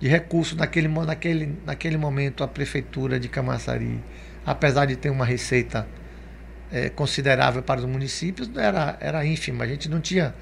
[0.00, 3.98] de recursos naquele, naquele, naquele momento a prefeitura de Camaçari,
[4.44, 5.86] apesar de ter uma receita
[6.70, 9.64] é, considerável para os municípios, era, era ínfima.
[9.64, 10.34] A gente não tinha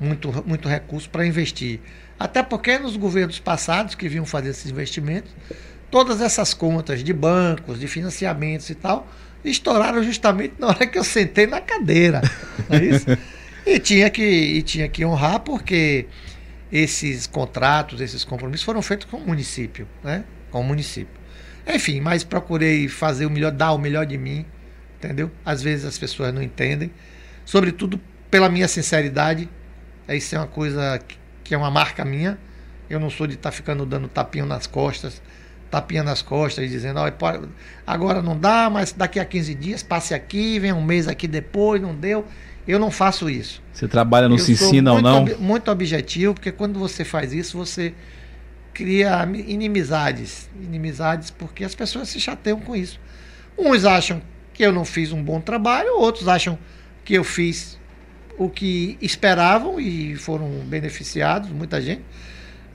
[0.00, 1.80] muito, muito recurso para investir.
[2.18, 5.30] Até porque nos governos passados que vinham fazer esses investimentos,
[5.90, 9.06] todas essas contas de bancos, de financiamentos e tal,
[9.44, 12.22] estouraram justamente na hora que eu sentei na cadeira.
[12.70, 13.12] É
[13.74, 16.06] e, tinha que, e tinha que honrar porque
[16.72, 20.24] esses contratos, esses compromissos foram feitos com o município, né?
[20.50, 21.20] Com o município.
[21.66, 24.46] Enfim, mas procurei fazer o melhor, dar o melhor de mim,
[24.96, 25.30] entendeu?
[25.44, 26.90] Às vezes as pessoas não entendem,
[27.44, 29.48] sobretudo pela minha sinceridade.
[30.08, 30.98] Isso é uma coisa
[31.44, 32.38] que é uma marca minha.
[32.88, 35.20] Eu não sou de estar tá ficando dando tapinha nas costas,
[35.70, 37.48] tapinha nas costas e dizendo, oh,
[37.86, 41.80] agora não dá, mas daqui a 15 dias passe aqui, vem um mês aqui depois,
[41.80, 42.26] não deu.
[42.66, 43.61] Eu não faço isso.
[43.72, 45.24] Você trabalha no se ensina ou não?
[45.38, 47.94] muito objetivo, porque quando você faz isso, você
[48.74, 50.48] cria inimizades.
[50.60, 53.00] Inimizades porque as pessoas se chateiam com isso.
[53.58, 54.20] Uns acham
[54.52, 56.58] que eu não fiz um bom trabalho, outros acham
[57.04, 57.78] que eu fiz
[58.38, 62.02] o que esperavam e foram beneficiados, muita gente.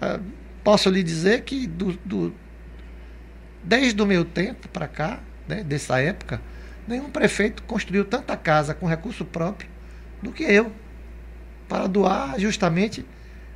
[0.02, 0.22] Uh,
[0.64, 2.34] posso lhe dizer que do, do
[3.64, 6.42] desde o meu tempo para cá, né, dessa época,
[6.88, 9.70] nenhum prefeito construiu tanta casa com recurso próprio
[10.22, 10.72] do que eu,
[11.68, 13.06] para doar justamente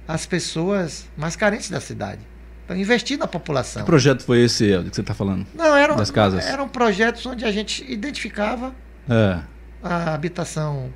[0.07, 2.19] às pessoas mais carentes da cidade.
[2.65, 3.81] Então, investir na população.
[3.81, 5.45] Que projeto foi esse que você está falando?
[5.53, 6.45] Não, eram, das casas?
[6.45, 8.73] eram projetos onde a gente identificava
[9.09, 9.39] é.
[9.83, 10.93] a habitação,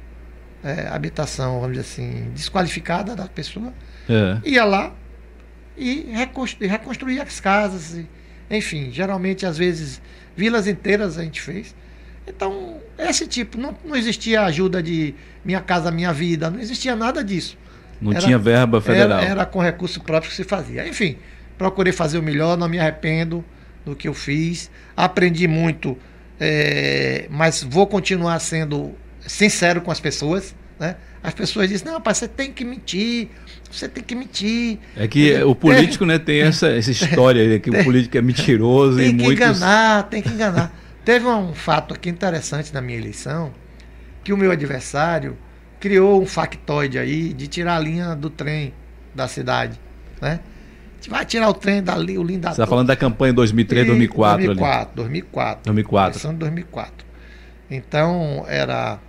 [0.64, 3.74] é, habitação, vamos dizer assim, desqualificada da pessoa.
[4.08, 4.38] É.
[4.50, 4.94] Ia lá
[5.78, 7.94] e reconstruir, reconstruir as casas.
[7.96, 8.08] E,
[8.50, 10.02] enfim, geralmente, às vezes,
[10.36, 11.76] vilas inteiras a gente fez.
[12.28, 17.24] Então, esse tipo, não, não existia ajuda de Minha Casa Minha Vida, não existia nada
[17.24, 17.58] disso.
[18.02, 19.20] Não era, tinha verba federal.
[19.20, 20.88] Era, era, com recurso próprio que se fazia.
[20.88, 21.18] Enfim,
[21.58, 23.44] procurei fazer o melhor, não me arrependo
[23.86, 24.70] do que eu fiz.
[24.98, 25.98] Aprendi muito,
[26.40, 28.94] é, mas vou continuar sendo
[29.26, 30.56] sincero com as pessoas.
[30.80, 30.96] Né?
[31.24, 33.30] As pessoas dizem, não, rapaz, você tem que mentir,
[33.72, 34.80] você tem que mentir.
[34.98, 38.22] É que o político é, né, tem essa, essa história aí, que o político é
[38.22, 39.58] mentiroso tem e que muitos...
[39.58, 40.85] enganar, tem que enganar.
[41.06, 43.54] Teve um fato aqui interessante na minha eleição,
[44.24, 45.38] que o meu adversário
[45.80, 48.74] criou um factoide aí de tirar a linha do trem
[49.14, 49.80] da cidade,
[50.20, 50.40] né?
[51.08, 52.48] Vai tirar o trem dali, o Linda.
[52.48, 54.96] Você está falando da campanha 2003, 2004 2004, ali.
[54.96, 55.64] 2004.
[55.66, 56.12] 2004.
[56.12, 57.06] Eleição de 2004.
[57.70, 59.00] Então, era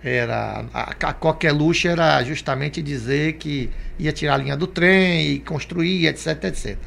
[0.00, 5.32] era a, a qualquer luxo era justamente dizer que ia tirar a linha do trem
[5.32, 6.78] e construir, etc, etc.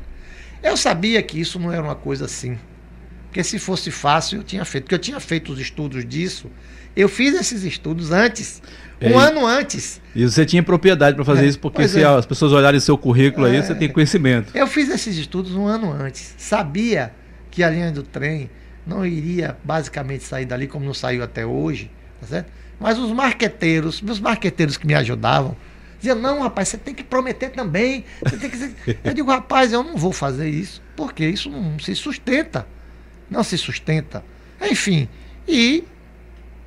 [0.64, 2.58] Eu sabia que isso não era uma coisa assim.
[3.32, 4.84] Porque se fosse fácil, eu tinha feito.
[4.84, 6.52] Porque eu tinha feito os estudos disso.
[6.94, 8.62] Eu fiz esses estudos antes,
[9.02, 10.02] um ano antes.
[10.14, 12.06] E você tinha propriedade para fazer é, isso, porque se é.
[12.06, 14.52] as pessoas olharem seu currículo é, aí, você tem conhecimento.
[14.54, 16.36] Eu fiz esses estudos um ano antes.
[16.38, 17.14] Sabia
[17.50, 18.50] que a linha do trem
[18.86, 21.90] não iria basicamente sair dali como não saiu até hoje,
[22.20, 22.52] tá certo?
[22.78, 25.56] Mas os marqueteiros, meus marqueteiros que me ajudavam,
[25.98, 28.04] diziam, não, rapaz, você tem que prometer também.
[28.22, 28.76] Você tem que...
[29.02, 32.68] eu digo, rapaz, eu não vou fazer isso, porque isso não se sustenta
[33.32, 34.24] não se sustenta.
[34.62, 35.08] Enfim,
[35.48, 35.86] e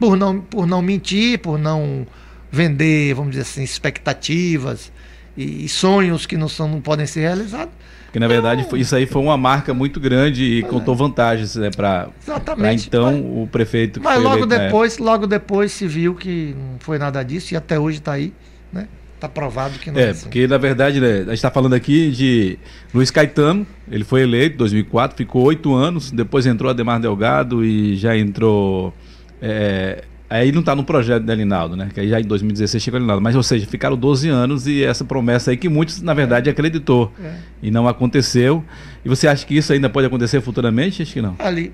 [0.00, 2.06] por não, por não mentir, por não
[2.50, 4.90] vender, vamos dizer assim, expectativas
[5.36, 7.74] e, sonhos que não, são, não podem ser realizados.
[8.12, 10.62] Que na verdade foi, isso aí foi uma marca muito grande e é.
[10.62, 14.00] contou vantagens né, para então mas, o prefeito.
[14.00, 17.98] mas logo depois, logo depois se viu que não foi nada disso e até hoje
[17.98, 18.32] está aí,
[18.72, 18.86] né?
[19.24, 20.24] Está provado que não é, é assim.
[20.24, 22.58] porque na verdade né, a gente está falando aqui de
[22.92, 27.96] Luiz Caetano, ele foi eleito em 2004, ficou oito anos, depois entrou Ademar Delgado e
[27.96, 28.92] já entrou.
[29.40, 31.88] É, aí não está no projeto de Alinaldo, né?
[31.94, 33.22] Que aí já em 2016 chegou Alinaldo.
[33.22, 37.10] Mas, ou seja, ficaram 12 anos e essa promessa aí que muitos, na verdade, acreditou.
[37.22, 37.34] É.
[37.62, 38.62] E não aconteceu.
[39.04, 41.02] E você acha que isso ainda pode acontecer futuramente?
[41.02, 41.34] Acho que não.
[41.38, 41.72] Ali,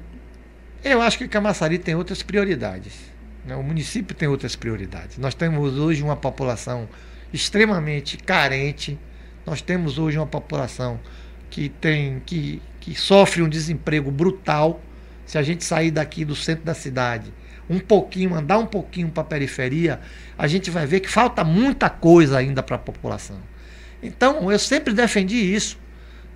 [0.84, 2.92] eu acho que Camaçari tem outras prioridades.
[3.44, 3.56] Né?
[3.56, 5.18] O município tem outras prioridades.
[5.18, 6.88] Nós temos hoje uma população
[7.32, 8.98] extremamente carente.
[9.46, 11.00] Nós temos hoje uma população
[11.48, 14.80] que tem que, que sofre um desemprego brutal.
[15.26, 17.32] Se a gente sair daqui do centro da cidade,
[17.68, 20.00] um pouquinho, andar um pouquinho para a periferia,
[20.36, 23.38] a gente vai ver que falta muita coisa ainda para a população.
[24.02, 25.78] Então, eu sempre defendi isso.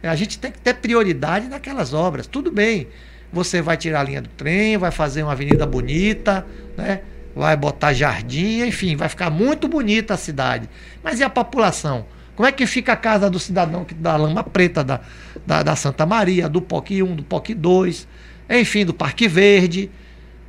[0.02, 2.26] A gente tem que ter prioridade naquelas obras.
[2.26, 2.88] Tudo bem,
[3.32, 7.00] você vai tirar a linha do trem, vai fazer uma avenida bonita, né?
[7.34, 10.68] Vai botar jardim, enfim, vai ficar muito bonita a cidade.
[11.02, 12.06] Mas e a população?
[12.36, 15.00] Como é que fica a casa do cidadão que da Lama Preta, da,
[15.46, 18.08] da, da Santa Maria, do POC 1, do POC 2,
[18.50, 19.90] enfim, do Parque Verde,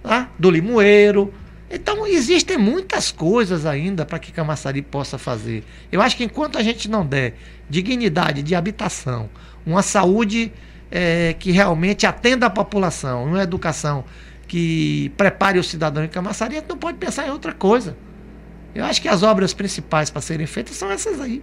[0.02, 0.30] tá?
[0.38, 1.34] do Limoeiro?
[1.70, 5.64] Então, existem muitas coisas ainda para que Camaçari possa fazer.
[5.92, 7.36] Eu acho que enquanto a gente não der
[7.70, 9.30] dignidade de habitação,
[9.66, 10.52] uma saúde
[10.92, 14.06] é, que realmente atenda a população, uma educação
[14.48, 17.98] que prepare o cidadão em Camaçari, a gente não pode pensar em outra coisa.
[18.74, 21.42] Eu acho que as obras principais para serem feitas são essas aí.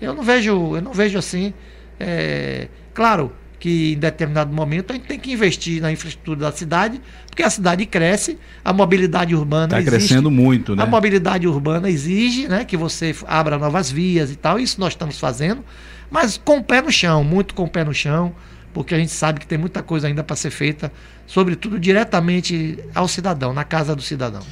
[0.00, 1.52] Eu não vejo, eu não vejo assim.
[1.98, 7.00] É, claro que em determinado momento a gente tem que investir na infraestrutura da cidade,
[7.26, 10.82] porque a cidade cresce, a mobilidade urbana Está crescendo muito, né?
[10.84, 15.18] A mobilidade urbana exige né, que você abra novas vias e tal, isso nós estamos
[15.18, 15.64] fazendo,
[16.08, 18.32] mas com o pé no chão, muito com o pé no chão,
[18.72, 20.92] porque a gente sabe que tem muita coisa ainda para ser feita,
[21.26, 24.42] sobretudo diretamente ao cidadão, na casa do cidadão.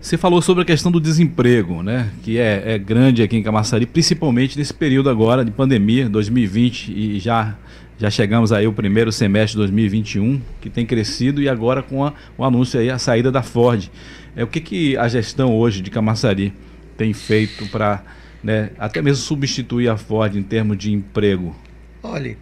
[0.00, 2.10] Você falou sobre a questão do desemprego, né?
[2.22, 7.18] Que é, é grande aqui em Camaçari, principalmente nesse período agora de pandemia, 2020, e
[7.18, 7.56] já
[7.96, 12.12] já chegamos aí o primeiro semestre de 2021, que tem crescido, e agora com a,
[12.36, 13.88] o anúncio aí, a saída da Ford.
[14.34, 16.52] É, o que, que a gestão hoje de Camaçari
[16.96, 18.02] tem feito para
[18.42, 21.54] né, até mesmo substituir a Ford em termos de emprego?
[22.02, 22.36] Olha,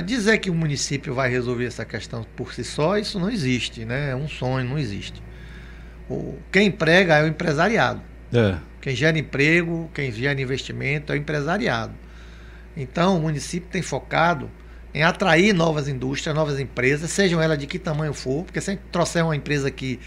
[0.00, 4.10] dizer que o município vai resolver essa questão por si só, isso não existe, né?
[4.10, 5.22] É um sonho, não existe.
[6.08, 8.02] O, quem emprega é o empresariado.
[8.32, 8.56] É.
[8.80, 11.92] Quem gera emprego, quem gera investimento é o empresariado.
[12.76, 14.50] Então, o município tem focado
[14.94, 18.74] em atrair novas indústrias, novas empresas, sejam elas de que tamanho for, porque se a
[18.74, 19.98] gente trouxer uma empresa que,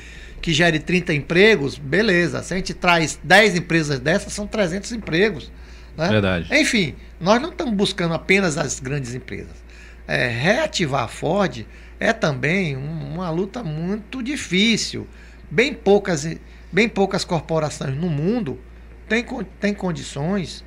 [0.42, 2.42] que gere 30 empregos, beleza.
[2.44, 5.52] Se a gente traz 10 empresas dessas, são 300 empregos.
[5.98, 6.08] Né?
[6.08, 6.48] Verdade.
[6.54, 9.62] Enfim, nós não estamos buscando apenas as grandes empresas.
[10.08, 11.66] É, reativar a Ford
[12.00, 15.08] é também um, uma luta muito difícil.
[15.50, 16.28] Bem poucas,
[16.72, 18.60] bem poucas corporações no mundo
[19.08, 19.26] têm,
[19.60, 20.64] têm condições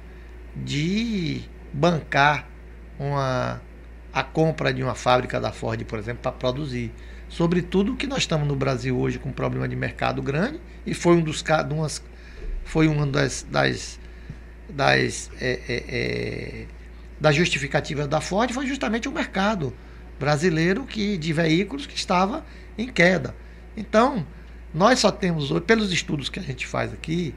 [0.55, 1.43] de
[1.73, 2.49] bancar
[2.99, 3.61] uma,
[4.13, 6.93] a compra de uma fábrica da Ford, por exemplo, para produzir.
[7.29, 11.17] Sobretudo que nós estamos no Brasil hoje com um problema de mercado grande e foi
[11.17, 11.43] um dos
[11.73, 12.03] umas,
[12.65, 13.99] foi uma das, das,
[14.69, 16.67] das, é, é,
[17.25, 19.73] das justificativas da Ford foi justamente o mercado
[20.21, 22.45] brasileiro que de veículos que estava
[22.77, 23.35] em queda.
[23.75, 24.27] Então,
[24.75, 27.35] nós só temos hoje, pelos estudos que a gente faz aqui,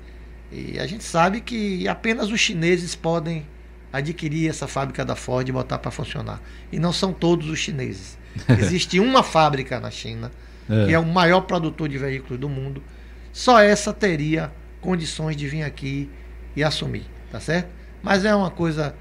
[0.52, 3.48] e a gente sabe que apenas os chineses podem
[3.94, 6.42] adquirir essa fábrica da Ford e botar para funcionar.
[6.70, 8.18] E não são todos os chineses.
[8.60, 10.34] Existe uma fábrica na China,
[10.70, 10.88] é.
[10.88, 12.84] que é o maior produtor de veículos do mundo.
[13.32, 16.10] Só essa teria condições de vir aqui
[16.58, 17.70] e assumir, tá certo?
[18.04, 18.94] Mas é uma coisa,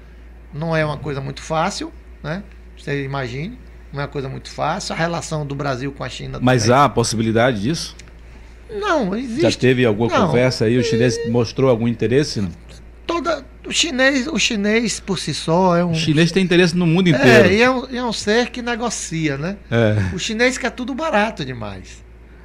[0.57, 1.91] não é uma coisa muito fácil,
[2.23, 2.43] né?
[2.77, 3.57] Você imagine,
[3.91, 4.93] não é uma coisa muito fácil.
[4.93, 6.39] A relação do Brasil com a China.
[6.41, 6.77] Mas também.
[6.77, 7.95] há a possibilidade disso?
[8.69, 9.41] Não, existe.
[9.41, 10.77] Já teve alguma não, conversa aí?
[10.77, 12.45] O chinês mostrou algum interesse?
[13.05, 15.91] Toda, o chinês, o chinês por si só é um.
[15.91, 17.47] O chinês tem interesse no mundo inteiro.
[17.47, 19.57] É, e é um, é um ser que negocia, né?
[19.71, 20.13] É.
[20.13, 22.03] O chinês quer tudo barato demais.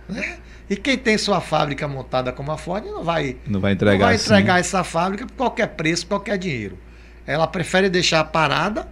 [0.09, 0.37] Né?
[0.71, 4.07] E quem tem sua fábrica montada como a Ford não vai, não vai entregar, não
[4.07, 4.61] vai entregar assim.
[4.61, 6.79] essa fábrica por qualquer preço, qualquer dinheiro.
[7.27, 8.89] Ela prefere deixar parada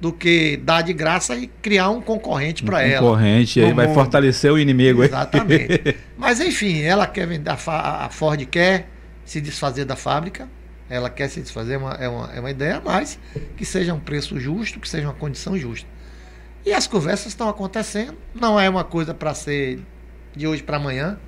[0.00, 3.00] do que dar de graça e criar um concorrente para um ela.
[3.00, 5.02] Concorrente, aí vai fortalecer o inimigo.
[5.02, 5.96] Exatamente.
[6.18, 8.88] Mas enfim, ela quer vender, a Ford quer
[9.24, 10.48] se desfazer da fábrica
[10.88, 13.18] ela quer se desfazer, é uma, é uma, é uma ideia, mas
[13.56, 15.88] que seja um preço justo, que seja uma condição justa.
[16.64, 19.80] E as conversas estão acontecendo, não é uma coisa para ser
[20.34, 21.18] de hoje para amanhã.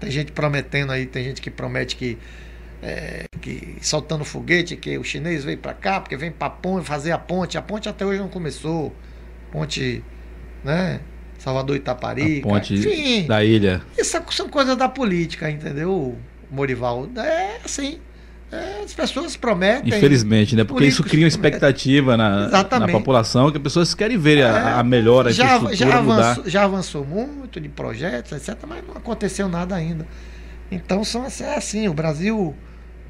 [0.00, 2.18] Tem gente prometendo aí, tem gente que promete que,
[2.82, 7.18] é, que soltando foguete, que o chinês veio para cá, porque vem para fazer a
[7.18, 7.58] ponte.
[7.58, 8.94] A ponte até hoje não começou.
[9.50, 10.02] Ponte,
[10.64, 11.00] né?
[11.38, 12.46] Salvador Itaparica.
[12.48, 13.82] A ponte enfim, da ilha.
[13.96, 16.16] Isso são coisas da política, entendeu,
[16.50, 17.08] Morival?
[17.16, 17.98] É assim.
[18.50, 19.94] É, as pessoas prometem.
[19.94, 20.64] Infelizmente, né?
[20.64, 24.72] Porque isso cria uma expectativa na, na população que as pessoas querem ver a, é,
[24.72, 29.48] a melhora, a já, já avançou, já avançou muito de projetos, etc., mas não aconteceu
[29.48, 30.06] nada ainda.
[30.70, 32.54] Então são é assim, o Brasil,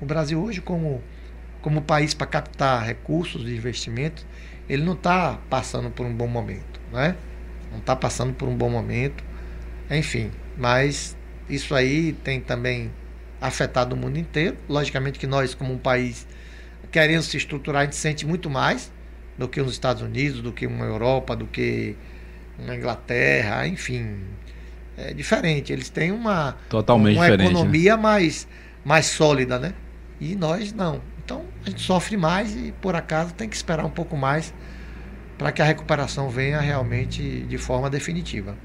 [0.01, 1.03] o Brasil hoje como
[1.61, 4.25] como país para captar recursos de investimento,
[4.69, 7.17] ele não está passando por um bom momento, né?
[7.71, 9.25] Não está passando por um bom momento,
[9.91, 10.31] enfim.
[10.57, 11.17] Mas
[11.49, 12.91] isso aí tem também
[13.41, 14.57] afetado o mundo inteiro.
[14.69, 16.27] Logicamente que nós, como um país,
[16.91, 18.93] querendo se estruturar, a gente sente muito mais
[19.37, 21.97] do que nos Estados Unidos, do que uma Europa, do que
[22.59, 24.21] uma Inglaterra, enfim.
[24.97, 25.73] É diferente.
[25.73, 27.45] Eles têm uma, Totalmente uma né?
[27.45, 28.03] economia né?
[28.03, 28.49] mais,
[28.85, 29.75] mais sólida, né?
[30.21, 31.01] E nós não.
[31.25, 34.53] Então a gente sofre mais e por acaso tem que esperar um pouco mais
[35.37, 38.57] para que a recuperação venha realmente de forma definitiva.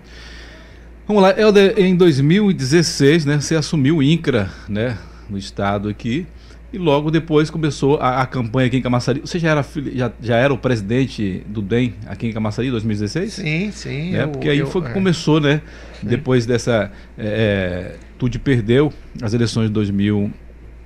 [1.05, 4.97] Vamos lá, Helder, em 2016, né, você assumiu o INCRA, né,
[5.29, 6.25] no estado aqui,
[6.71, 9.19] e logo depois começou a, a campanha aqui em Camaçari.
[9.19, 13.33] Você já era, já, já era o presidente do DEM aqui em Camaçari em 2016?
[13.33, 14.11] Sim, sim.
[14.11, 14.23] Né?
[14.23, 14.93] Eu, Porque aí eu, foi que é.
[14.93, 15.61] começou, né,
[15.99, 16.07] sim.
[16.07, 16.91] depois dessa...
[17.17, 19.73] É, é Tude perdeu as eleições de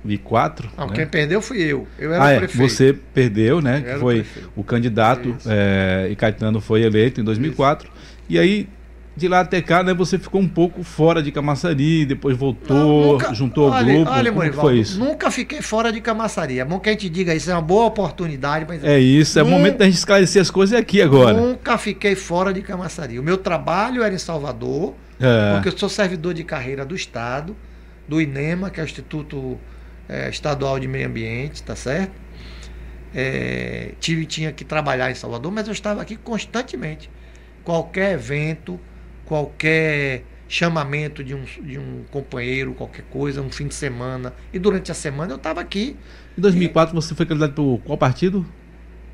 [0.04, 0.70] 2004.
[0.76, 0.94] Não, né?
[0.94, 1.86] quem perdeu fui eu.
[1.98, 2.68] Eu era ah, é, prefeito.
[2.68, 3.96] Você perdeu, né?
[3.98, 4.24] Foi
[4.56, 7.88] o, o candidato é, e Caetano foi eleito em 2004.
[7.88, 8.08] Isso.
[8.28, 8.68] E aí
[9.18, 13.12] de lá até cá, né, você ficou um pouco fora de Camaçari, depois voltou, não,
[13.12, 14.10] nunca, juntou o grupo.
[14.10, 14.98] Olha, Como Morivaldo, foi isso?
[14.98, 16.60] Nunca fiquei fora de Camaçari.
[16.60, 18.64] É bom que a gente diga isso, é uma boa oportunidade.
[18.66, 21.36] Mas é isso, é o momento da gente esclarecer as coisas aqui agora.
[21.36, 23.18] Nunca fiquei fora de Camaçari.
[23.18, 25.54] O meu trabalho era em Salvador, é.
[25.54, 27.56] porque eu sou servidor de carreira do Estado,
[28.06, 29.58] do INEMA, que é o Instituto
[30.08, 32.12] é, Estadual de Meio Ambiente, tá certo?
[33.14, 37.10] É, tive, tinha que trabalhar em Salvador, mas eu estava aqui constantemente.
[37.64, 38.78] Qualquer evento,
[39.24, 44.32] qualquer chamamento de um, de um companheiro, qualquer coisa, um fim de semana.
[44.52, 45.96] E durante a semana eu estava aqui.
[46.36, 48.46] Em 2004 e, você foi candidato por qual partido?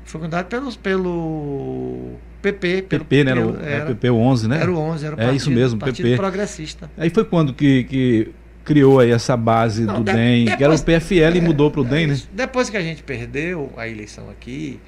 [0.05, 2.83] Foi candidato pelos, pelo PP.
[2.83, 3.33] Pelo, PP, né?
[3.33, 4.61] Pelo, era, era, PP 11, né?
[4.61, 6.17] Era o 11, era o partido, É isso mesmo, partido PP.
[6.17, 6.89] Progressista.
[6.97, 8.31] Aí foi quando que, que
[8.65, 11.41] criou aí essa base Não, do de, DEM, depois, que era o PFL é, e
[11.41, 12.17] mudou para o DEM, né?
[12.33, 14.79] Depois que a gente perdeu a eleição aqui,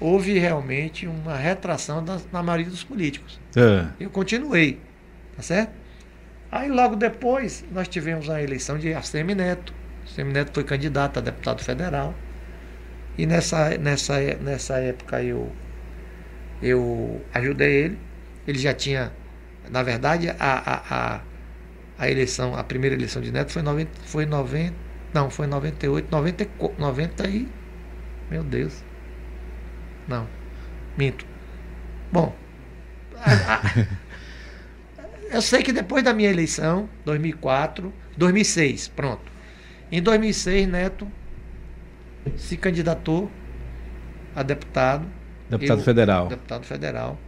[0.00, 3.40] houve realmente uma retração da, na maioria dos políticos.
[3.56, 3.86] É.
[3.98, 4.78] Eu continuei,
[5.36, 5.72] tá certo?
[6.50, 9.74] Aí logo depois nós tivemos a eleição de ACM Neto.
[10.06, 12.14] ACM Neto foi candidato a deputado federal.
[13.18, 15.50] E nessa, nessa, nessa época eu,
[16.62, 17.98] eu ajudei ele.
[18.46, 19.12] Ele já tinha,
[19.70, 21.20] na verdade, a, a, a,
[21.98, 24.74] a eleição, a primeira eleição de Neto foi 90, foi 90,
[25.12, 27.48] não, foi 98, 90, 90 e.
[28.30, 28.82] Meu Deus.
[30.08, 30.26] Não,
[30.96, 31.24] minto.
[32.10, 32.34] Bom,
[33.16, 33.86] a, a,
[35.34, 39.32] eu sei que depois da minha eleição, 2004, 2006, pronto.
[39.90, 41.06] Em 2006, Neto
[42.36, 43.30] se candidatou
[44.34, 45.06] a deputado.
[45.48, 46.26] Deputado eu, federal.
[46.28, 47.18] Deputado federal.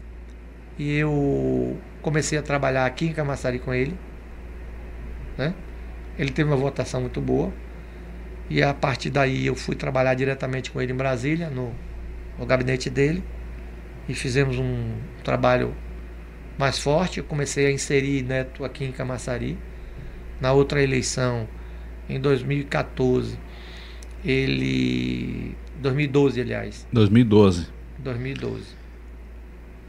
[0.79, 3.97] E eu comecei a trabalhar aqui em Camaçari com ele.
[5.37, 5.55] Né?
[6.19, 7.53] Ele teve uma votação muito boa.
[8.49, 11.73] E a partir daí eu fui trabalhar diretamente com ele em Brasília, no
[12.39, 13.23] no gabinete dele
[14.09, 15.75] e fizemos um trabalho
[16.59, 17.19] mais forte.
[17.19, 19.59] Eu comecei a inserir Neto aqui em Camaçari.
[20.41, 21.49] Na outra eleição,
[22.09, 23.39] em 2014,
[24.25, 25.57] ele.
[25.81, 26.87] 2012, aliás.
[26.93, 27.69] 2012.
[27.99, 28.65] 2012.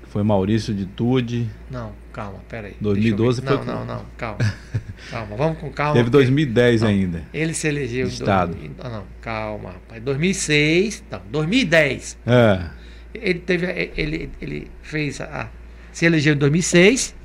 [0.04, 1.50] Foi Maurício de Tude.
[1.70, 2.74] Não, calma, peraí.
[2.82, 3.58] 2012 foi.
[3.58, 4.40] Não, não, não, calma.
[5.12, 5.94] calma, vamos com calma.
[5.94, 7.24] Teve 2010 não, ainda.
[7.32, 8.58] Ele se elegeu Estado.
[8.60, 8.72] em.
[8.76, 10.02] Não, não, calma, rapaz.
[10.02, 12.18] 2006, não, 2010.
[12.26, 12.70] É.
[13.14, 13.92] Ele teve.
[13.96, 15.48] Ele, ele fez a.
[15.92, 17.16] Se elegeu em 2006.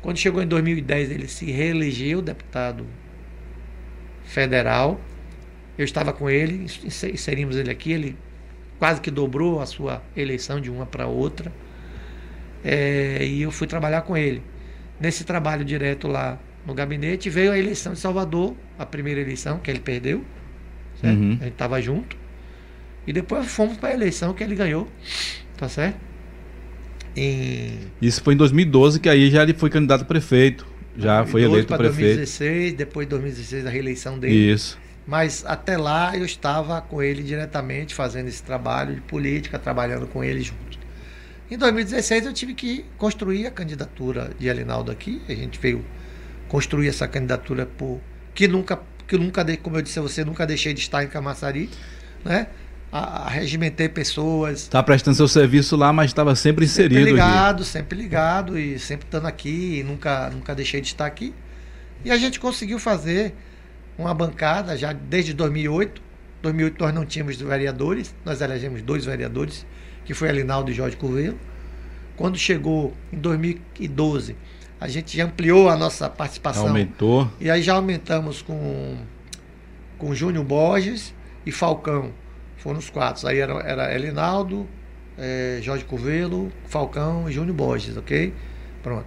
[0.00, 2.86] Quando chegou em 2010, ele se reelegeu deputado
[4.24, 4.98] federal.
[5.76, 7.92] Eu estava com ele, inserimos ele aqui.
[7.92, 8.16] Ele
[8.78, 11.52] quase que dobrou a sua eleição de uma para outra.
[12.68, 14.42] É, e eu fui trabalhar com ele.
[14.98, 16.36] Nesse trabalho direto lá
[16.66, 20.24] no gabinete, veio a eleição de Salvador, a primeira eleição que ele perdeu.
[21.04, 21.38] Uhum.
[21.40, 22.16] A gente estava junto.
[23.06, 24.88] E depois fomos para a eleição que ele ganhou.
[25.56, 26.00] Tá certo?
[27.16, 27.78] Em...
[28.02, 30.66] Isso foi em 2012, que aí já ele foi candidato a prefeito.
[30.98, 32.16] Já foi eleito prefeito.
[32.16, 34.52] 2016, depois de 2016 a reeleição dele.
[34.52, 34.76] Isso.
[35.06, 40.24] Mas até lá eu estava com ele diretamente fazendo esse trabalho de política, trabalhando com
[40.24, 40.65] ele junto.
[41.48, 45.22] Em 2016 eu tive que construir a candidatura de Alinaldo aqui.
[45.28, 45.84] A gente veio
[46.48, 48.00] construir essa candidatura por
[48.34, 51.70] que nunca, que nunca, como eu disse a você, nunca deixei de estar em Camaçari,
[52.24, 52.48] né?
[52.90, 54.62] A, a regimentei pessoas.
[54.62, 56.96] Está prestando seu serviço lá, mas estava sempre inserido.
[56.96, 57.70] Sempre ligado, aqui.
[57.70, 59.78] sempre ligado e sempre estando aqui.
[59.78, 61.32] E nunca, nunca deixei de estar aqui.
[62.04, 63.34] E a gente conseguiu fazer
[63.96, 66.02] uma bancada já desde 2008.
[66.42, 69.64] 2008 nós não tínhamos vereadores, nós elegemos dois vereadores
[70.06, 71.38] que foi Alinaldo e Jorge Curvelo.
[72.16, 74.36] Quando chegou em 2012,
[74.80, 76.68] a gente ampliou a nossa participação.
[76.68, 77.30] Aumentou.
[77.40, 78.96] E aí já aumentamos com,
[79.98, 81.12] com Júnior Borges
[81.44, 82.12] e Falcão.
[82.56, 83.26] Foram os quatro.
[83.28, 84.66] Aí era, era Elinaldo,
[85.18, 88.32] é, Jorge Curvelo, Falcão e Júnior Borges, ok?
[88.82, 89.06] Pronto.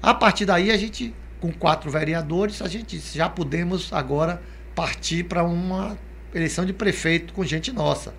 [0.00, 4.40] A partir daí, a gente, com quatro vereadores, a gente já podemos agora
[4.74, 5.98] partir para uma
[6.34, 8.14] eleição de prefeito com gente nossa.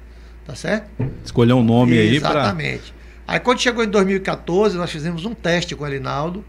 [0.48, 0.90] Tá certo?
[1.26, 2.16] Escolher um nome Exatamente.
[2.16, 2.40] aí para.
[2.40, 2.94] Exatamente.
[3.28, 6.44] Aí quando chegou em 2014, nós fizemos um teste com o Elinaldo.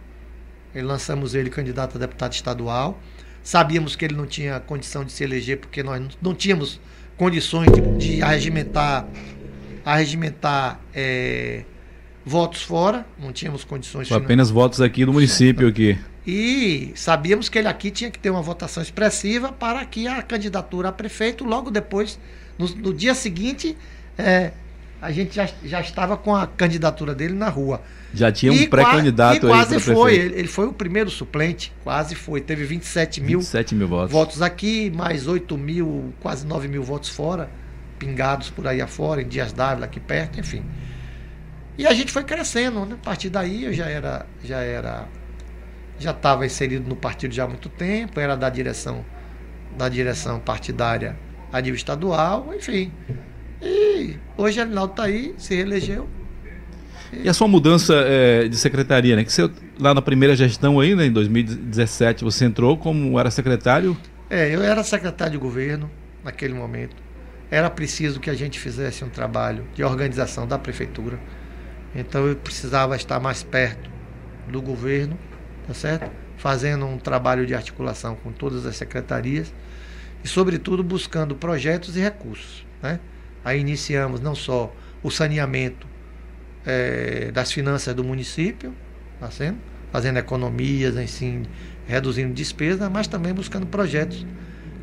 [0.72, 3.00] Ele lançamos ele candidato a deputado estadual.
[3.42, 6.80] Sabíamos que ele não tinha condição de se eleger porque nós não tínhamos
[7.16, 9.04] condições de, de arregimentar,
[9.84, 11.64] arregimentar é,
[12.24, 14.12] votos fora, não tínhamos condições.
[14.12, 15.98] Apenas votos aqui do município aqui.
[16.30, 20.90] E sabíamos que ele aqui tinha que ter uma votação expressiva para que a candidatura
[20.90, 22.18] a prefeito logo depois
[22.58, 23.76] no, no dia seguinte,
[24.16, 24.52] é,
[25.00, 27.80] a gente já, já estava com a candidatura dele na rua.
[28.12, 29.52] Já tinha um pré-candidato aí.
[29.52, 30.14] Quase foi.
[30.16, 32.40] Ele, ele, foi o primeiro suplente, quase foi.
[32.40, 34.12] Teve 27 mil, 27 mil votos.
[34.12, 37.48] votos aqui, mais 8 mil, quase 9 mil votos fora,
[37.98, 40.64] pingados por aí afora, em Dias Dávila, aqui perto, enfim.
[41.76, 42.96] E a gente foi crescendo, né?
[43.00, 45.06] A partir daí eu já era, já era
[45.98, 49.04] já estava inserido no partido já há muito tempo, era da direção
[49.76, 51.16] da direção partidária
[51.52, 52.92] a nível estadual, enfim.
[53.62, 56.08] E hoje Arinaldo está aí, se reelegeu.
[57.12, 57.22] E...
[57.24, 59.24] e a sua mudança é, de secretaria, né?
[59.24, 63.96] Que você, lá na primeira gestão aí, né, em 2017, você entrou como era secretário?
[64.30, 65.90] É, eu era secretário de governo
[66.22, 66.96] naquele momento.
[67.50, 71.18] Era preciso que a gente fizesse um trabalho de organização da prefeitura.
[71.94, 73.88] Então eu precisava estar mais perto
[74.46, 75.18] do governo,
[75.66, 76.10] tá certo?
[76.36, 79.52] Fazendo um trabalho de articulação com todas as secretarias
[80.22, 82.66] e, sobretudo, buscando projetos e recursos.
[82.82, 83.00] Né?
[83.44, 85.86] Aí iniciamos não só o saneamento
[86.66, 88.74] é, das finanças do município,
[89.20, 89.58] tá sendo?
[89.90, 91.42] fazendo economias, assim,
[91.86, 94.26] reduzindo despesas, mas também buscando projetos,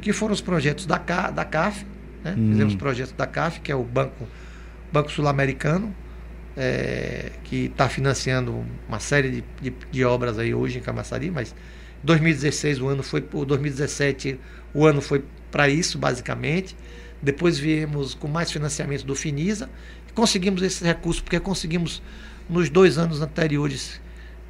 [0.02, 1.86] que foram os projetos da, da CAF,
[2.24, 2.36] né?
[2.38, 2.50] Hum.
[2.52, 4.28] fizemos projetos da CAF, que é o Banco,
[4.92, 5.96] Banco Sul-Americano,
[6.58, 11.54] é, que está financiando uma série de, de, de, obras aí hoje em Camaçari, mas
[12.04, 14.40] 2016 o ano foi, o 2017
[14.76, 16.76] o ano foi para isso basicamente.
[17.21, 19.69] Depois viemos com mais financiamento do Finisa.
[20.13, 22.03] Conseguimos esse recurso porque conseguimos,
[22.49, 23.99] nos dois anos anteriores,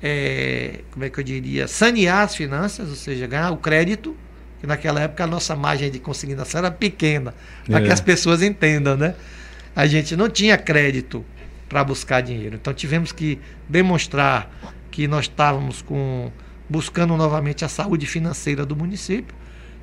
[0.01, 4.15] é, como é que eu diria, sanear as finanças, ou seja, ganhar o crédito,
[4.59, 7.33] que naquela época a nossa margem de consignação era pequena,
[7.65, 7.83] para é.
[7.83, 9.15] que as pessoas entendam, né?
[9.75, 11.23] A gente não tinha crédito
[11.69, 12.55] para buscar dinheiro.
[12.55, 14.51] Então tivemos que demonstrar
[14.91, 16.31] que nós estávamos com,
[16.69, 19.35] buscando novamente a saúde financeira do município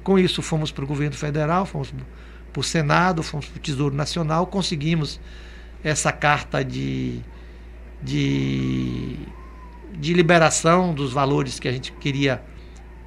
[0.03, 1.93] com isso, fomos para o governo federal, fomos
[2.53, 5.21] para o Senado, fomos para o Tesouro Nacional, conseguimos
[5.83, 7.21] essa carta de,
[8.03, 9.17] de,
[9.99, 12.43] de liberação dos valores que a gente queria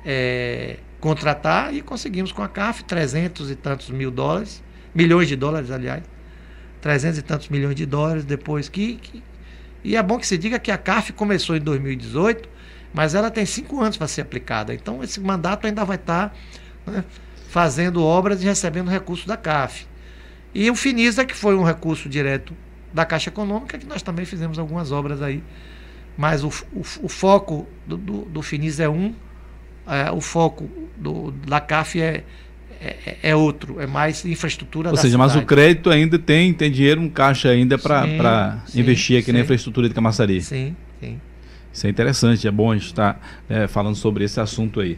[0.03, 5.71] é, contratar e conseguimos com a CAF 300 e tantos mil dólares, milhões de dólares,
[5.71, 6.03] aliás,
[6.81, 9.23] 300 e tantos milhões de dólares depois que, que
[9.85, 12.49] e é bom que se diga que a CAF começou em 2018,
[12.91, 14.73] mas ela tem cinco anos para ser aplicada.
[14.73, 16.35] Então esse mandato ainda vai estar tá
[16.85, 17.03] né,
[17.49, 19.85] fazendo obras e recebendo recursos da CAF.
[20.53, 22.53] E o Finisa, que foi um recurso direto
[22.93, 25.43] da Caixa Econômica, que nós também fizemos algumas obras aí.
[26.17, 29.13] Mas o, o, o foco do, do, do Finisa é um,
[29.85, 32.23] é, o foco do, da CAF é,
[32.81, 35.33] é, é, outro, é mais infraestrutura Ou seja, cidade.
[35.33, 39.31] mas o crédito ainda tem, tem dinheiro, um caixa ainda para investir aqui sim.
[39.33, 40.41] na infraestrutura de Camaçari.
[40.41, 41.19] Sim, sim.
[41.75, 43.19] Isso é interessante, é bom a gente estar
[43.49, 44.97] é, falando sobre esse assunto aí.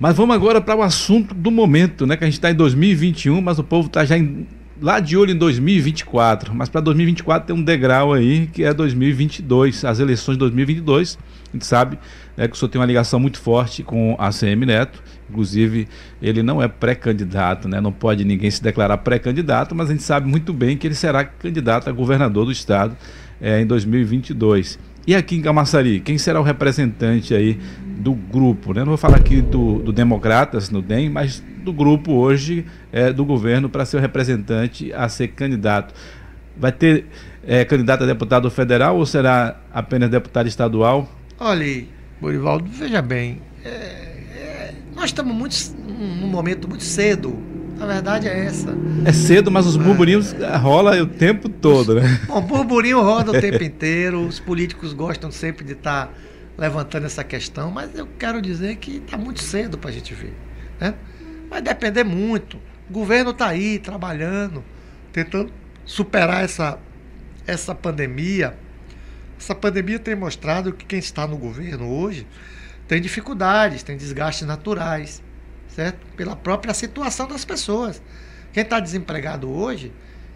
[0.00, 2.16] Mas vamos agora para o assunto do momento, né?
[2.16, 4.46] Que a gente está em 2021, mas o povo está já em,
[4.80, 6.54] lá de olho em 2024.
[6.54, 11.18] Mas para 2024 tem um degrau aí que é 2022, as eleições de 2022.
[11.50, 11.98] A gente sabe
[12.38, 15.02] né, que o senhor tem uma ligação muito forte com a CM Neto.
[15.28, 15.86] Inclusive,
[16.22, 17.82] ele não é pré-candidato, né?
[17.82, 21.22] Não pode ninguém se declarar pré-candidato, mas a gente sabe muito bem que ele será
[21.22, 22.96] candidato a governador do estado
[23.42, 24.78] é, em 2022.
[25.06, 27.60] E aqui em Camaçari, quem será o representante aí
[27.98, 28.72] do grupo?
[28.72, 28.80] Né?
[28.80, 33.22] Não vou falar aqui do, do Democratas, no DEM, mas do grupo hoje é, do
[33.22, 35.94] governo para ser o representante a ser candidato.
[36.56, 37.06] Vai ter
[37.46, 41.10] é, candidato a deputado federal ou será apenas deputado estadual?
[41.38, 41.84] Olha,
[42.18, 45.54] Borivaldo, veja bem, é, é, nós estamos muito,
[45.86, 47.36] num momento muito cedo
[47.80, 48.74] a verdade é essa.
[49.04, 50.56] É cedo, mas os burburinhos é.
[50.56, 52.20] rolam o tempo todo, né?
[52.26, 56.12] Bom, burburinho roda o tempo inteiro, os políticos gostam sempre de estar tá
[56.56, 60.34] levantando essa questão, mas eu quero dizer que está muito cedo para a gente ver.
[60.80, 60.94] Né?
[61.50, 62.56] Vai depender muito.
[62.88, 64.62] O governo está aí trabalhando,
[65.12, 65.52] tentando
[65.84, 66.78] superar essa,
[67.46, 68.56] essa pandemia.
[69.38, 72.26] Essa pandemia tem mostrado que quem está no governo hoje
[72.86, 75.22] tem dificuldades, tem desgastes naturais
[75.74, 76.06] certo?
[76.16, 78.00] Pela própria situação das pessoas.
[78.52, 79.92] Quem está desempregado hoje,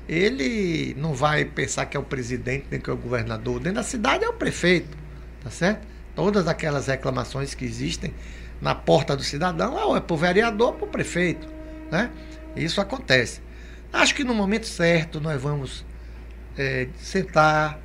[0.09, 3.61] ele não vai pensar que é o presidente, nem que é o governador.
[3.61, 4.97] Dentro da cidade é o prefeito,
[5.43, 5.86] tá certo?
[6.14, 8.12] Todas aquelas reclamações que existem
[8.61, 11.47] na porta do cidadão, ou é para o vereador para o prefeito,
[11.91, 12.11] né?
[12.57, 13.41] Isso acontece.
[13.93, 15.84] Acho que no momento certo nós vamos
[16.57, 17.78] é, sentar,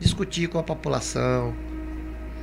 [0.00, 1.54] discutir com a população,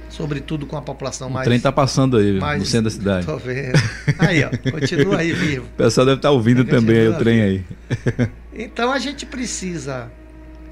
[0.09, 1.45] sobretudo com a população mais.
[1.45, 3.25] O trem está passando aí, mais, no centro da cidade.
[3.27, 3.77] Tô vendo.
[4.19, 5.65] Aí, ó, continua aí vivo.
[5.75, 7.65] O pessoal deve estar tá ouvindo também aí, o trem aí.
[8.57, 10.09] Então a gente precisa,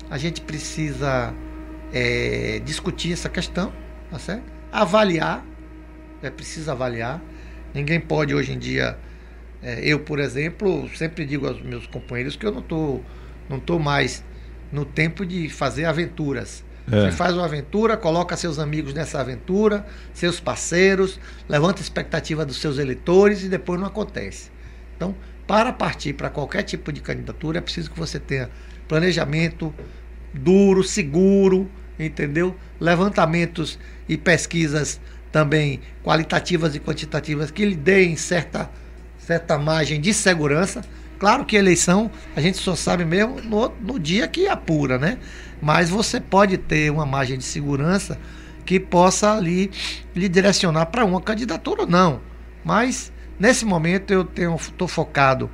[0.09, 1.33] a gente precisa
[1.91, 3.73] é, discutir essa questão,
[4.09, 4.43] tá certo?
[4.71, 5.45] Avaliar,
[6.21, 7.21] é preciso avaliar.
[7.73, 8.97] Ninguém pode hoje em dia,
[9.61, 13.01] é, eu por exemplo, sempre digo aos meus companheiros que eu não tô,
[13.49, 14.23] não tô mais
[14.71, 17.09] no tempo de fazer aventuras é.
[17.09, 22.57] Você faz uma aventura, coloca seus amigos nessa aventura, seus parceiros, levanta a expectativa dos
[22.57, 24.51] seus eleitores e depois não acontece.
[24.95, 25.15] Então,
[25.47, 28.49] para partir para qualquer tipo de candidatura, é preciso que você tenha
[28.87, 29.73] planejamento
[30.33, 32.55] duro, seguro, entendeu?
[32.79, 34.99] Levantamentos e pesquisas
[35.31, 38.69] também qualitativas e quantitativas que lhe deem certa,
[39.17, 40.81] certa margem de segurança.
[41.17, 45.17] Claro que eleição a gente só sabe mesmo no, no dia que apura, né?
[45.63, 48.19] Mas você pode ter uma margem de segurança
[48.65, 49.71] que possa ali
[50.13, 52.19] lhe direcionar para uma candidatura ou não.
[52.65, 55.49] Mas nesse momento eu estou focado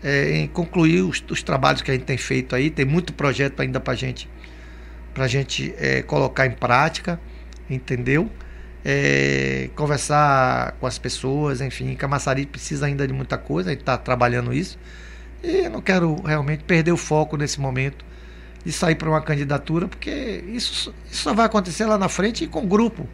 [0.00, 2.70] é, em concluir os, os, trabalhos que a gente tem feito aí.
[2.70, 4.30] Tem muito projeto ainda para gente,
[5.16, 7.20] a gente é, colocar em prática,
[7.68, 8.30] entendeu?
[8.84, 13.98] É, conversar com as pessoas, enfim, Camaçari precisa ainda de muita coisa, a gente está
[13.98, 14.78] trabalhando isso.
[15.42, 18.06] E eu não quero realmente perder o foco nesse momento
[18.68, 22.46] de sair para uma candidatura, porque isso, isso só vai acontecer lá na frente e
[22.46, 23.08] com grupo.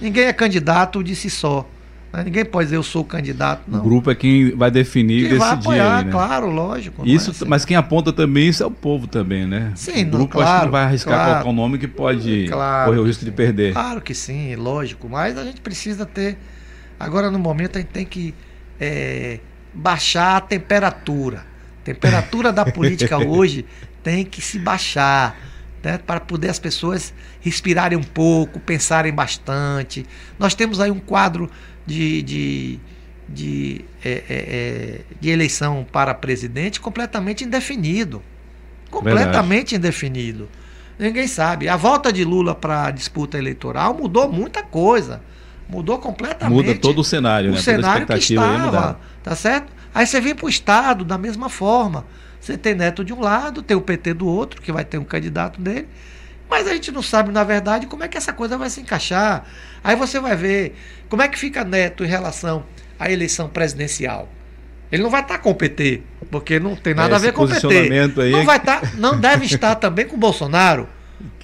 [0.00, 1.68] Ninguém é candidato de si só.
[2.10, 2.24] Né?
[2.24, 3.64] Ninguém pode dizer eu sou candidato.
[3.68, 3.80] Não.
[3.80, 6.10] O grupo é quem vai definir quem vai apoiar, aí, né?
[6.10, 7.06] claro, lógico.
[7.06, 7.44] Isso, é assim.
[7.46, 9.72] Mas quem aponta também isso é o povo também, né?
[9.74, 12.46] Sim, o grupo claro, acho que não vai arriscar claro, colocar um nome que pode
[12.48, 13.74] claro, correr o risco de perder.
[13.74, 15.06] Claro que sim, lógico.
[15.06, 16.38] Mas a gente precisa ter.
[16.98, 18.34] Agora, no momento, a gente tem que
[18.80, 19.38] é,
[19.74, 21.44] baixar a temperatura.
[21.84, 23.66] Temperatura da política hoje
[24.04, 25.36] tem que se baixar.
[25.82, 30.06] Né, para poder as pessoas respirarem um pouco, pensarem bastante.
[30.38, 31.50] Nós temos aí um quadro
[31.84, 32.80] de, de,
[33.28, 38.22] de, é, é, é, de eleição para presidente completamente indefinido.
[38.90, 39.76] Completamente Verdade.
[39.76, 40.48] indefinido.
[40.98, 41.68] Ninguém sabe.
[41.68, 45.20] A volta de Lula para a disputa eleitoral mudou muita coisa.
[45.68, 46.54] Mudou completamente.
[46.54, 47.60] Muda todo o cenário, o né?
[47.60, 49.70] cenário que estava, tá certo?
[49.94, 52.06] Aí você vem para o Estado da mesma forma.
[52.44, 55.04] Você tem Neto de um lado, tem o PT do outro, que vai ter um
[55.04, 55.88] candidato dele.
[56.50, 59.46] Mas a gente não sabe, na verdade, como é que essa coisa vai se encaixar.
[59.82, 60.76] Aí você vai ver
[61.08, 62.66] como é que fica Neto em relação
[62.98, 64.28] à eleição presidencial.
[64.92, 67.44] Ele não vai estar com o PT, porque não tem nada Esse a ver com
[67.44, 68.20] o PT.
[68.20, 68.30] Aí...
[68.30, 70.86] Não vai estar, não deve estar também com o Bolsonaro.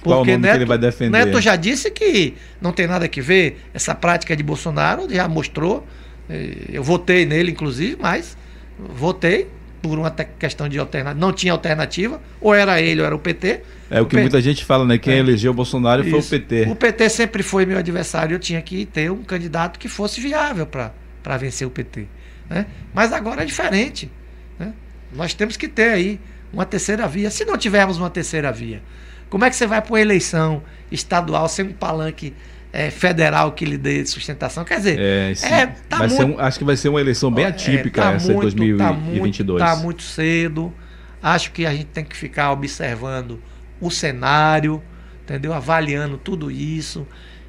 [0.03, 1.09] Porque Neto?
[1.09, 3.59] Neto já disse que não tem nada que ver.
[3.73, 5.83] Essa prática de Bolsonaro já mostrou.
[6.29, 8.37] Eh, eu votei nele, inclusive, mas
[8.77, 9.47] votei
[9.81, 11.19] por uma questão de alternativa.
[11.19, 13.61] Não tinha alternativa, ou era ele ou era o PT.
[13.89, 14.97] É o que muita gente fala, né?
[14.97, 15.17] Quem é.
[15.17, 16.11] elegeu o Bolsonaro Isso.
[16.11, 16.69] foi o PT.
[16.69, 20.65] O PT sempre foi meu adversário, eu tinha que ter um candidato que fosse viável
[20.65, 22.07] para vencer o PT.
[22.49, 22.67] Né?
[22.93, 24.11] Mas agora é diferente.
[24.59, 24.73] Né?
[25.11, 26.19] Nós temos que ter aí
[26.53, 27.31] uma terceira via.
[27.31, 28.81] Se não tivermos uma terceira via,
[29.29, 30.61] como é que você vai para uma eleição
[30.91, 32.33] estadual sem um palanque
[32.73, 34.63] é, federal que lhe dê sustentação.
[34.63, 37.49] Quer dizer, é, é tá muito, um, acho que vai ser uma eleição bem é,
[37.49, 39.61] atípica tá essa muito, de 2022.
[39.61, 40.73] Está muito, tá muito cedo.
[41.21, 43.41] Acho que a gente tem que ficar observando
[43.79, 44.81] o cenário,
[45.23, 45.53] entendeu?
[45.53, 47.05] Avaliando tudo isso.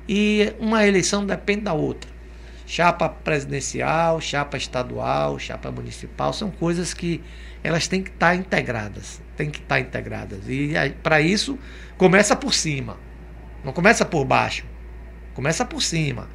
[0.08, 2.10] E uma eleição depende da outra.
[2.66, 7.20] Chapa presidencial, chapa estadual, chapa municipal, são coisas que
[7.62, 9.22] elas têm que estar tá integradas.
[9.36, 10.40] Têm que estar tá integradas.
[10.48, 11.58] E para isso,
[11.96, 12.98] começa por cima.
[13.64, 14.64] Não começa por baixo.
[15.34, 16.28] Começa por cima.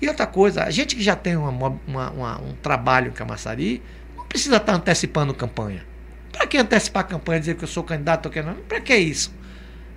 [0.00, 3.82] E outra coisa, a gente que já tem uma, uma, uma, um trabalho em Camaçari,
[4.16, 5.84] não precisa estar antecipando campanha.
[6.32, 8.54] Para que antecipar campanha, dizer que eu sou candidato ou não?
[8.54, 9.34] Para que isso?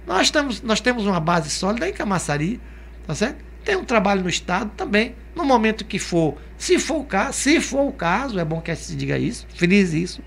[0.07, 2.59] Nós, estamos, nós temos uma base sólida em Camaçari,
[3.05, 3.43] tá certo?
[3.63, 5.15] Tem um trabalho no Estado também.
[5.35, 8.75] No momento que for, se for o caso, se for o caso, é bom que
[8.75, 10.21] se diga isso, frise isso.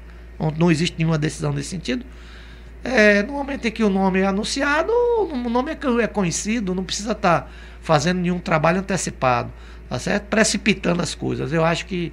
[0.56, 2.04] Não, existe nenhuma decisão nesse sentido.
[2.82, 6.84] É, no momento em que o nome é anunciado, o nome é, é conhecido, não
[6.84, 7.50] precisa estar
[7.84, 9.52] fazendo nenhum trabalho antecipado,
[9.88, 10.24] tá certo?
[10.24, 11.52] Precipitando as coisas.
[11.52, 12.12] Eu acho que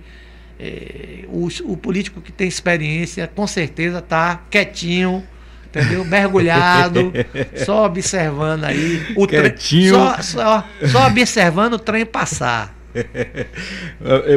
[0.60, 5.26] é, o, o, político que tem experiência, com certeza, está quietinho,
[5.66, 6.06] entendeu?
[6.06, 7.12] Mergulhado,
[7.66, 9.94] só observando aí o quietinho.
[9.94, 10.22] trem.
[10.22, 12.76] Só, só, só observando o trem passar.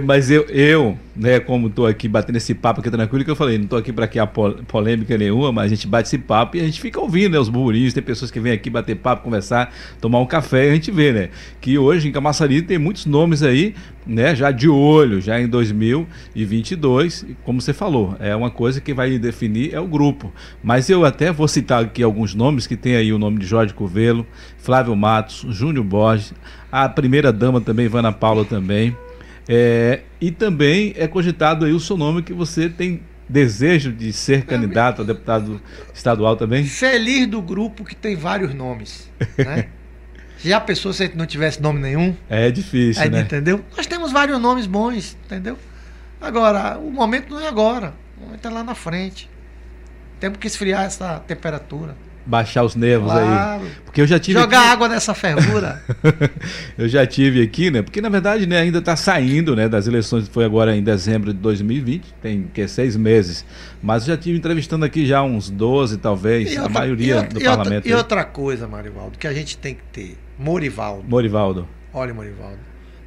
[0.04, 3.56] Mas eu, eu, né, como estou aqui batendo esse papo aqui tranquilo, que eu falei,
[3.56, 6.64] não estou aqui para criar polêmica nenhuma, mas a gente bate esse papo e a
[6.64, 10.20] gente fica ouvindo né, os burburinhos, tem pessoas que vêm aqui bater papo, conversar, tomar
[10.20, 11.28] um café, e a gente vê, né,
[11.60, 13.74] que hoje em Camaçari tem muitos nomes aí,
[14.06, 19.18] né, já de olho, já em 2022, como você falou, é uma coisa que vai
[19.18, 20.32] definir é o grupo.
[20.62, 23.72] Mas eu até vou citar aqui alguns nomes que tem aí o nome de Jorge
[23.72, 24.26] Covelo,
[24.58, 26.34] Flávio Matos, Júnior Borges,
[26.82, 28.96] a primeira dama também, Ivana Paula também.
[29.48, 34.44] É, e também é cogitado aí o seu nome que você tem desejo de ser
[34.44, 35.62] candidato a deputado
[35.94, 36.64] estadual também?
[36.64, 39.08] Feliz do grupo que tem vários nomes.
[39.38, 39.68] Né?
[40.42, 42.12] Já pensou se a gente não tivesse nome nenhum?
[42.28, 43.20] É difícil, né?
[43.20, 43.64] Entendeu?
[43.76, 45.56] Nós temos vários nomes bons, entendeu?
[46.20, 47.94] Agora, o momento não é agora.
[48.18, 49.30] O momento é lá na frente.
[50.18, 51.94] Temos que esfriar essa temperatura
[52.26, 53.62] baixar os nervos claro.
[53.64, 53.70] aí.
[53.84, 54.68] Porque eu já tive jogar aqui...
[54.72, 55.82] água nessa fervura.
[56.78, 57.82] eu já tive aqui, né?
[57.82, 61.38] Porque na verdade, né, ainda está saindo, né, das eleições foi agora em dezembro de
[61.40, 63.44] 2020, tem que seis meses.
[63.82, 67.44] Mas eu já tive entrevistando aqui já uns 12 talvez, outra, a maioria do e
[67.44, 67.74] parlamento.
[67.74, 71.04] Outra, e outra coisa, Marivaldo, que a gente tem que ter, Morivaldo.
[71.08, 71.68] Morivaldo.
[71.92, 72.58] Olha, Morivaldo,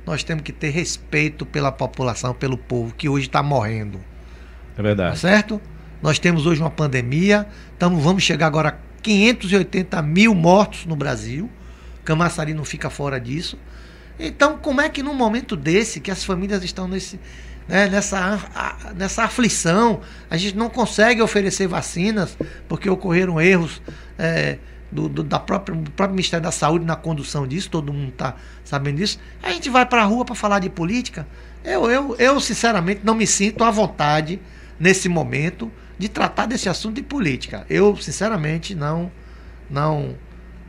[0.05, 3.99] nós temos que ter respeito pela população, pelo povo que hoje está morrendo.
[4.78, 5.11] É verdade.
[5.11, 5.59] Tá certo?
[6.01, 7.47] Nós temos hoje uma pandemia,
[7.80, 11.50] tamo, vamos chegar agora 580 mil mortos no Brasil.
[12.04, 13.58] Camaçari não fica fora disso.
[14.20, 17.20] Então, como é que num momento desse, que as famílias estão nesse,
[17.68, 18.39] né, nessa,
[18.95, 22.38] nessa aflição, a gente não consegue oferecer vacinas
[22.68, 23.82] porque ocorreram erros
[24.18, 24.58] é,
[24.91, 28.36] do, do, da própria, do próprio Ministério da Saúde na condução disso, todo mundo está
[28.64, 29.20] sabendo disso.
[29.43, 31.28] A gente vai para a rua para falar de política.
[31.64, 34.39] Eu, eu, eu, sinceramente, não me sinto à vontade
[34.80, 37.66] nesse momento de tratar desse assunto de política.
[37.70, 39.12] Eu, sinceramente, não,
[39.70, 40.16] não,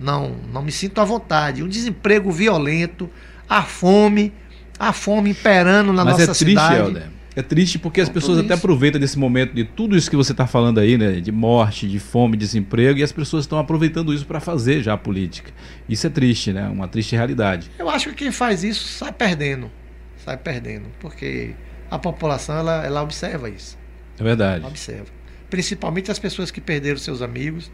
[0.01, 1.62] não, não me sinto à vontade.
[1.62, 3.11] Um desemprego violento,
[3.49, 4.33] a fome,
[4.79, 6.76] a fome imperando na Mas é nossa é triste, cidade.
[6.76, 7.18] Helder.
[7.37, 10.45] É triste porque as pessoas até aproveitam desse momento de tudo isso que você está
[10.45, 11.20] falando aí, né?
[11.20, 14.97] De morte, de fome, desemprego, e as pessoas estão aproveitando isso para fazer já a
[14.97, 15.53] política.
[15.89, 16.68] Isso é triste, né?
[16.68, 17.70] Uma triste realidade.
[17.79, 19.70] Eu acho que quem faz isso sai perdendo.
[20.16, 20.87] Sai perdendo.
[20.99, 21.55] Porque
[21.89, 23.79] a população ela, ela observa isso.
[24.18, 24.61] É verdade.
[24.61, 25.18] Ela observa.
[25.51, 27.70] Principalmente as pessoas que perderam seus amigos,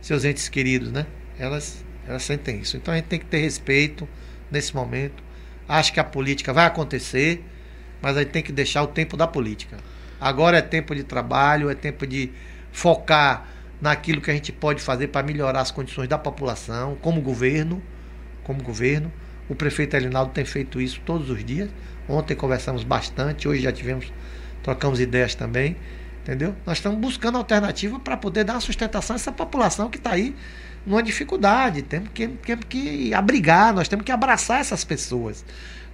[0.00, 1.06] seus entes queridos, né?
[1.38, 2.76] Elas, elas sentem isso.
[2.76, 4.08] Então a gente tem que ter respeito
[4.50, 5.22] nesse momento.
[5.68, 7.44] Acho que a política vai acontecer,
[8.00, 9.76] mas a gente tem que deixar o tempo da política.
[10.20, 12.30] Agora é tempo de trabalho, é tempo de
[12.72, 13.48] focar
[13.80, 17.82] naquilo que a gente pode fazer para melhorar as condições da população, como governo,
[18.42, 19.12] como governo.
[19.48, 21.70] O prefeito Elinaldo tem feito isso todos os dias.
[22.08, 24.12] Ontem conversamos bastante, hoje já tivemos,
[24.62, 25.76] trocamos ideias também,
[26.28, 26.54] entendeu?
[26.66, 30.36] Nós estamos buscando alternativa para poder dar sustentação a essa população que está aí
[30.84, 31.80] numa dificuldade.
[31.80, 35.42] Temos que, temos que abrigar, nós temos que abraçar essas pessoas.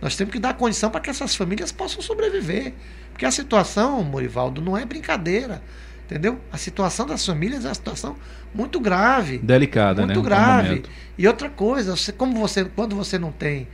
[0.03, 2.73] Nós temos que dar condição para que essas famílias possam sobreviver.
[3.13, 5.63] Porque a situação, Morivaldo, não é brincadeira.
[6.05, 6.41] Entendeu?
[6.53, 8.17] A situação das famílias é uma situação
[8.53, 9.39] muito grave.
[9.39, 10.15] Delicada, muito né?
[10.15, 10.83] Muito grave.
[11.17, 13.69] E outra coisa, você, como você, quando você não tem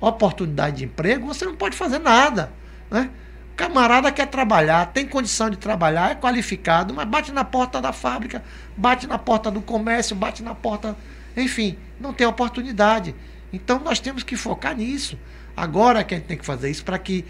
[0.00, 2.52] oportunidade de emprego, você não pode fazer nada.
[2.88, 3.10] Né?
[3.56, 8.42] Camarada quer trabalhar, tem condição de trabalhar, é qualificado, mas bate na porta da fábrica,
[8.76, 10.96] bate na porta do comércio, bate na porta.
[11.36, 13.14] Enfim, não tem oportunidade.
[13.52, 15.18] Então nós temos que focar nisso.
[15.56, 17.24] Agora que a gente tem que fazer isso para que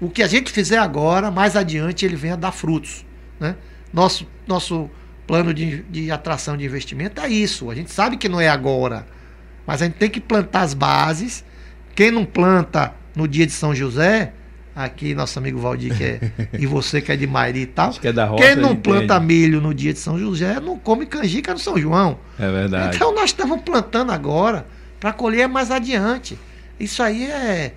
[0.00, 3.04] o que a gente fizer agora, mais adiante, ele venha dar frutos.
[3.38, 3.56] Né?
[3.92, 4.90] Nosso, nosso
[5.26, 7.70] plano de, de atração de investimento é isso.
[7.70, 9.06] A gente sabe que não é agora,
[9.66, 11.44] mas a gente tem que plantar as bases.
[11.94, 14.32] Quem não planta no dia de São José,
[14.76, 16.20] aqui nosso amigo Valdir que é,
[16.58, 17.94] e você que é de Mairi e tal.
[18.02, 21.58] É roça, Quem não planta milho no dia de São José não come canjica no
[21.58, 22.18] São João.
[22.38, 22.94] É verdade.
[22.94, 24.66] Então nós estamos plantando agora
[25.00, 26.38] para colher mais adiante.
[26.78, 27.72] Isso aí é,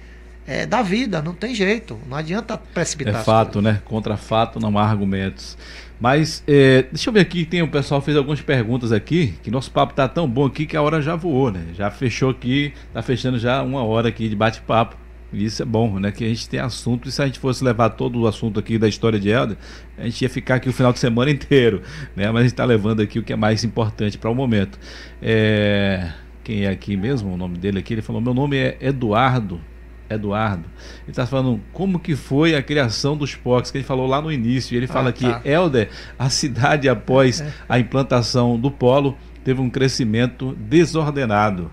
[0.46, 1.98] é da vida, não tem jeito.
[2.10, 3.22] Não adianta precipitar.
[3.22, 3.82] É fato, né?
[3.86, 5.58] Contra fato não há argumentos.
[6.02, 9.70] Mas é, deixa eu ver aqui, tem o pessoal fez algumas perguntas aqui, que nosso
[9.70, 11.62] papo tá tão bom aqui que a hora já voou, né?
[11.76, 14.96] Já fechou aqui, tá fechando já uma hora aqui de bate-papo.
[15.32, 16.12] Isso é bom, né?
[16.12, 17.08] Que a gente tem assunto.
[17.08, 19.58] E se a gente fosse levar todo o assunto aqui da história de Helder,
[19.98, 21.82] a gente ia ficar aqui o final de semana inteiro,
[22.16, 22.28] né?
[22.32, 24.80] Mas a gente está levando aqui o que é mais importante para o momento.
[25.22, 26.12] É...
[26.44, 27.34] Quem é aqui mesmo?
[27.34, 27.94] O nome dele aqui?
[27.94, 29.62] Ele falou: Meu nome é Eduardo.
[30.10, 30.66] Eduardo.
[31.04, 34.32] Ele está falando como que foi a criação dos POCs, que ele falou lá no
[34.32, 34.76] início.
[34.76, 35.40] Ele fala ah, tá.
[35.40, 37.54] que Helder, a cidade após é.
[37.68, 41.70] a implantação do polo, teve um crescimento desordenado.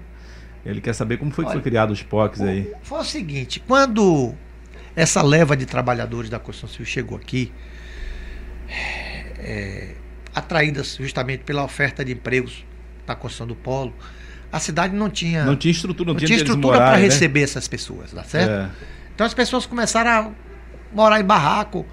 [0.67, 2.73] Ele quer saber como foi Olha, que foi criado os POCs aí.
[2.83, 4.35] Foi o seguinte, quando
[4.95, 7.53] essa leva de trabalhadores da construção civil chegou aqui,
[9.39, 9.95] é,
[10.35, 12.65] atraídas justamente pela oferta de empregos
[13.07, 13.95] da construção do polo,
[14.51, 17.03] a cidade não tinha não tinha estrutura, não, não tinha, estrutura para né?
[17.03, 18.51] receber essas pessoas, tá certo?
[18.51, 18.71] É.
[19.15, 20.31] Então as pessoas começaram a
[20.93, 21.87] morar em barraco,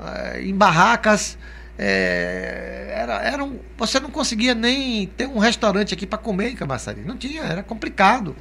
[0.00, 1.38] eh, em barracas
[1.78, 6.56] é, era, era um, você não conseguia nem ter um restaurante aqui para comer em
[6.56, 7.02] Camaçari.
[7.02, 8.34] Não tinha, era complicado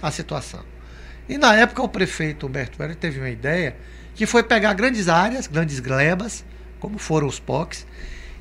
[0.00, 0.60] a situação.
[1.28, 3.76] E na época o prefeito Humberto Velho teve uma ideia
[4.14, 6.44] que foi pegar grandes áreas, grandes glebas,
[6.78, 7.86] como foram os POCs,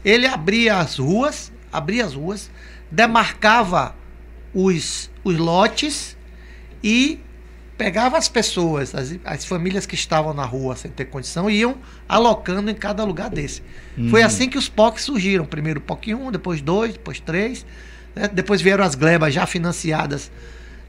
[0.03, 2.51] ele abria as ruas, abria as ruas,
[2.89, 3.95] demarcava
[4.53, 6.17] os, os lotes
[6.83, 7.19] e
[7.81, 11.77] pegava as pessoas, as, as famílias que estavam na rua sem ter condição, e iam
[12.07, 13.63] alocando em cada lugar desse.
[13.97, 14.07] Hum.
[14.11, 15.47] Foi assim que os POCs surgiram.
[15.47, 17.65] Primeiro POC 1, depois 2, depois 3.
[18.15, 18.29] Né?
[18.31, 20.31] Depois vieram as glebas já financiadas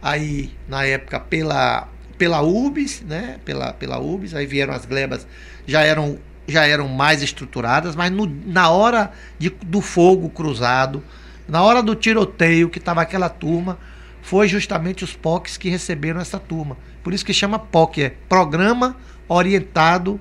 [0.02, 1.88] aí na época pela,
[2.18, 3.38] pela UBS, né?
[3.42, 5.26] Pela, pela UBS, aí vieram as glebas,
[5.66, 11.02] já eram, já eram mais estruturadas, mas no, na hora de, do fogo cruzado,
[11.48, 13.78] na hora do tiroteio, que estava aquela turma,
[14.22, 16.78] foi justamente os POCs que receberam essa turma.
[17.02, 18.96] Por isso que chama POC, é Programa
[19.28, 20.18] Orientado.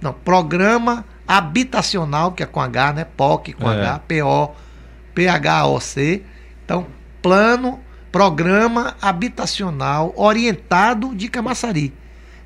[0.00, 3.04] Não, Programa Habitacional, que é com H, né?
[3.04, 3.80] POC com é.
[3.80, 4.50] H, P-O,
[5.14, 6.22] P-H-O-C.
[6.64, 6.86] Então,
[7.20, 7.80] Plano
[8.12, 11.92] Programa Habitacional Orientado de Camaçari.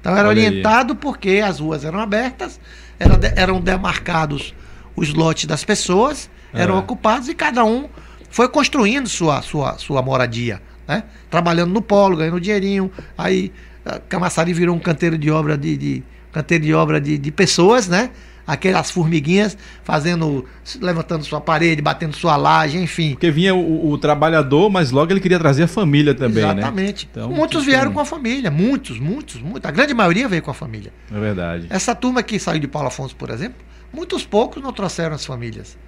[0.00, 0.98] Então era Olha orientado aí.
[0.98, 2.60] porque as ruas eram abertas,
[2.98, 4.54] era, eram demarcados
[4.96, 6.78] os lotes das pessoas, eram é.
[6.78, 7.88] ocupados e cada um
[8.32, 11.04] foi construindo sua, sua, sua moradia, né?
[11.30, 12.90] Trabalhando no polo, ganhando dinheirinho.
[13.16, 13.52] Aí
[14.08, 16.02] Camaçari virou um canteiro de obra de, de
[16.32, 18.10] canteiro de obra de, de pessoas, né?
[18.46, 20.44] aquelas formiguinhas fazendo,
[20.80, 23.10] levantando sua parede, batendo sua laje, enfim.
[23.10, 26.56] Porque vinha o, o trabalhador, mas logo ele queria trazer a família também, Exatamente.
[26.56, 26.62] né?
[26.62, 27.08] Exatamente.
[27.10, 27.92] Então, muitos vieram tem...
[27.92, 29.68] com a família, muitos, muitos, muitos.
[29.68, 30.92] A grande maioria veio com a família.
[31.14, 31.66] É verdade.
[31.70, 33.62] Essa turma que saiu de Paulo Afonso, por exemplo,
[33.92, 35.78] muitos poucos não trouxeram as famílias.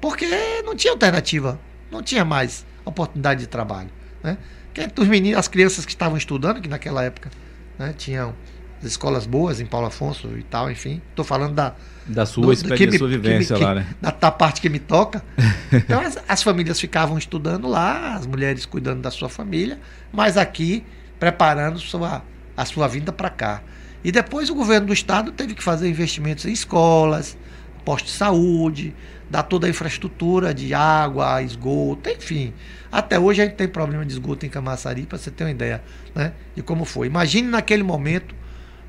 [0.00, 0.26] Porque
[0.64, 1.60] não tinha alternativa,
[1.90, 3.90] não tinha mais oportunidade de trabalho,
[4.22, 4.38] né?
[4.72, 7.30] Que os meninos, as crianças que estavam estudando, que naquela época
[7.78, 8.34] né, tinham
[8.82, 11.02] escolas boas em Paulo Afonso e tal, enfim.
[11.10, 11.74] Estou falando da,
[12.06, 13.86] da sua do, experiência, me, sua vivência me, lá, né?
[14.00, 15.22] Da, da, parte que me toca.
[15.70, 19.78] Então as, as, famílias ficavam estudando lá, as mulheres cuidando da sua família,
[20.10, 20.82] mas aqui
[21.18, 22.22] preparando sua,
[22.56, 23.62] a sua vinda para cá.
[24.02, 27.36] E depois o governo do estado teve que fazer investimentos em escolas,
[27.84, 28.94] postos de saúde,
[29.30, 32.52] dar toda a infraestrutura de água, esgoto, enfim.
[32.90, 35.82] Até hoje a gente tem problema de esgoto em Camaçari, para você ter uma ideia
[36.14, 37.06] né, de como foi.
[37.06, 38.34] Imagine naquele momento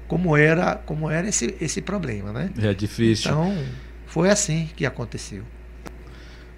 [0.08, 2.50] como era, como era esse, esse problema, né?
[2.58, 3.32] É difícil.
[3.32, 3.56] Então,
[4.08, 5.44] foi assim que aconteceu.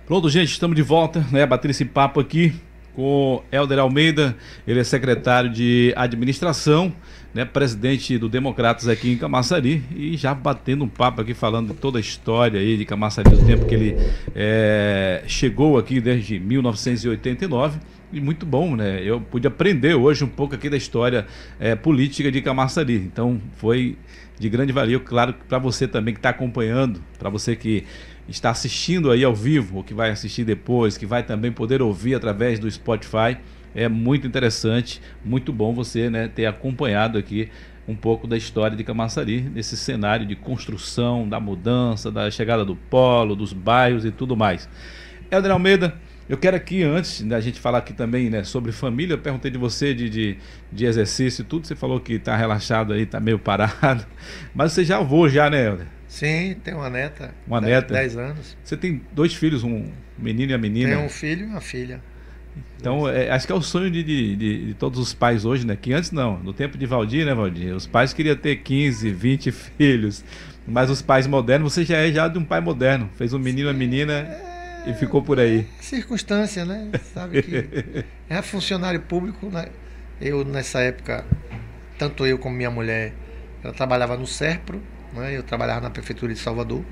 [0.05, 1.45] Pronto, gente, estamos de volta, né?
[1.45, 2.53] Bater esse papo aqui
[2.95, 4.35] com Helder Almeida,
[4.67, 6.93] ele é secretário de administração,
[7.33, 11.79] né, presidente do Democratas aqui em Camaçari e já batendo um papo aqui falando de
[11.79, 13.95] toda a história aí de Camaçari, do tempo que ele
[14.35, 17.79] é, chegou aqui desde 1989
[18.11, 19.01] e muito bom, né?
[19.03, 21.25] Eu pude aprender hoje um pouco aqui da história
[21.59, 22.95] é, política de Camaçari.
[22.95, 23.97] Então foi
[24.37, 27.85] de grande valia, claro, para você também que está acompanhando, para você que
[28.28, 32.15] está assistindo aí ao vivo, ou que vai assistir depois, que vai também poder ouvir
[32.15, 33.38] através do Spotify.
[33.74, 37.49] É muito interessante, muito bom você né, ter acompanhado aqui
[37.88, 42.76] um pouco da história de Camaçari, nesse cenário de construção, da mudança, da chegada do
[42.76, 44.69] polo, dos bairros e tudo mais.
[45.30, 45.95] Helder Almeida,
[46.30, 49.57] eu quero aqui, antes da gente falar aqui também né, sobre família, eu perguntei de
[49.57, 50.38] você de, de,
[50.72, 54.05] de exercício e tudo, você falou que está relaxado aí, está meio parado,
[54.55, 56.00] mas você já avô já, né, Helder?
[56.12, 57.34] Sim, tem uma neta.
[57.47, 57.93] Uma neta?
[57.93, 58.57] 10 anos.
[58.62, 59.89] Você tem dois filhos, um
[60.20, 60.95] menino e a menina?
[60.95, 62.01] Tem um filho e uma filha.
[62.78, 65.66] Então, é, acho que é o sonho de, de, de, de, todos os pais hoje,
[65.66, 65.78] né?
[65.80, 67.74] Que antes não, no tempo de Valdir, né, Valdir?
[67.74, 70.26] Os pais queriam ter 15, 20 filhos.
[70.68, 73.09] Mas os pais modernos, você já é já de um pai moderno.
[73.16, 74.14] Fez um menino e uma menina.
[74.14, 74.51] É
[74.86, 75.68] e ficou por aí.
[75.80, 76.89] Circunstância, né?
[77.14, 79.68] Sabe que é funcionário público, né?
[80.20, 81.26] Eu nessa época,
[81.97, 83.14] tanto eu como minha mulher,
[83.64, 84.82] ela trabalhava no Serpro,
[85.14, 85.36] né?
[85.36, 86.84] Eu trabalhava na prefeitura de Salvador.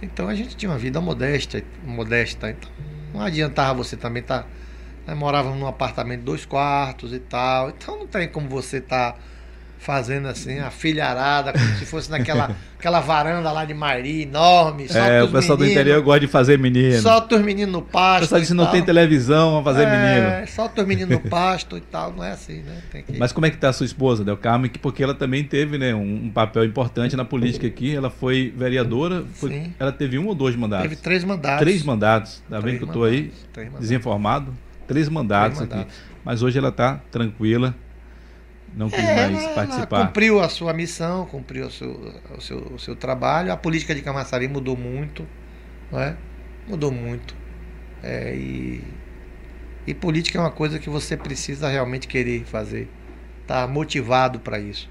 [0.00, 2.50] Então a gente tinha uma vida modesta, modesta.
[2.50, 2.70] Então
[3.12, 4.42] não adiantava você também estar.
[4.42, 4.48] Tá,
[5.06, 5.14] né?
[5.14, 7.70] Morávamos num apartamento dois quartos e tal.
[7.70, 9.12] Então não tem como você estar.
[9.12, 9.18] Tá
[9.78, 14.86] fazendo assim, a filharada, como se fosse naquela aquela varanda lá de Mari, enorme.
[14.90, 17.00] é, o pessoal meninos, do interior gosta de fazer menino.
[17.00, 18.18] Solta os meninos no pasto.
[18.18, 20.48] O pessoal disse não tem televisão, vamos fazer é, menino.
[20.48, 23.02] Solta os meninos no pasto e tal, não é assim, né?
[23.02, 23.18] Que...
[23.18, 24.70] Mas como é que tá a sua esposa, Del Carmen?
[24.80, 27.94] Porque ela também teve né, um, papel importante na política aqui.
[27.94, 29.24] Ela foi vereadora.
[29.34, 29.70] Foi.
[29.78, 30.88] Ela teve um ou dois mandatos?
[30.88, 31.60] Teve três mandatos.
[31.60, 32.42] Três mandatos.
[32.48, 33.32] Tá vendo que eu tô aí
[33.80, 34.54] desinformado?
[34.86, 36.14] Três mandatos, três mandatos aqui.
[36.24, 37.74] Mas hoje ela tá tranquila
[38.76, 39.96] não quis é, mais participar.
[39.96, 43.50] Ela cumpriu a sua missão, cumpriu o seu, o seu, o seu trabalho.
[43.50, 45.26] A política de Camaçari mudou muito,
[45.90, 46.14] não é?
[46.68, 47.34] Mudou muito.
[48.02, 48.84] É, e,
[49.86, 52.86] e política é uma coisa que você precisa realmente querer fazer.
[53.46, 54.90] Tá motivado para isso.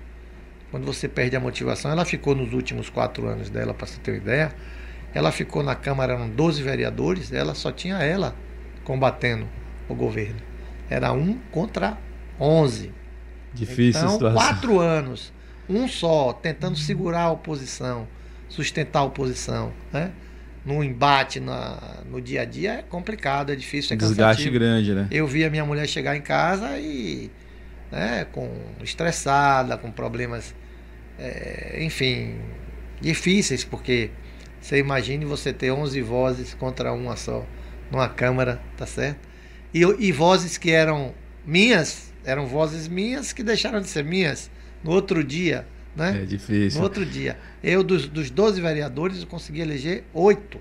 [0.71, 4.11] Quando você perde a motivação, ela ficou nos últimos quatro anos dela, para você ter
[4.11, 4.51] uma ideia.
[5.13, 8.35] Ela ficou na Câmara, eram 12 vereadores, ela só tinha ela
[8.83, 9.47] combatendo
[9.87, 10.41] o governo.
[10.89, 11.97] Era um contra
[12.39, 13.04] 11.
[13.55, 14.33] Difícil então, situação.
[14.33, 15.33] quatro anos,
[15.69, 18.07] um só, tentando segurar a oposição,
[18.49, 20.11] sustentar a oposição, né?
[20.65, 25.07] no embate na, no dia a dia é complicado, é difícil, é Desgaste grande, né?
[25.11, 27.29] Eu vi a minha mulher chegar em casa e
[27.91, 28.49] né, com
[28.83, 30.55] estressada, com problemas,
[31.19, 32.39] é, enfim,
[32.99, 34.09] difíceis, porque
[34.59, 37.45] você imagine você ter 11 vozes contra uma só
[37.91, 39.19] numa câmara, tá certo?
[39.71, 41.13] E, e vozes que eram
[41.45, 44.49] minhas eram vozes minhas que deixaram de ser minhas
[44.83, 45.65] no outro dia.
[45.95, 46.23] Né?
[46.23, 46.79] É difícil.
[46.79, 47.37] No outro dia.
[47.63, 50.59] Eu, dos, dos 12 vereadores, eu consegui eleger oito.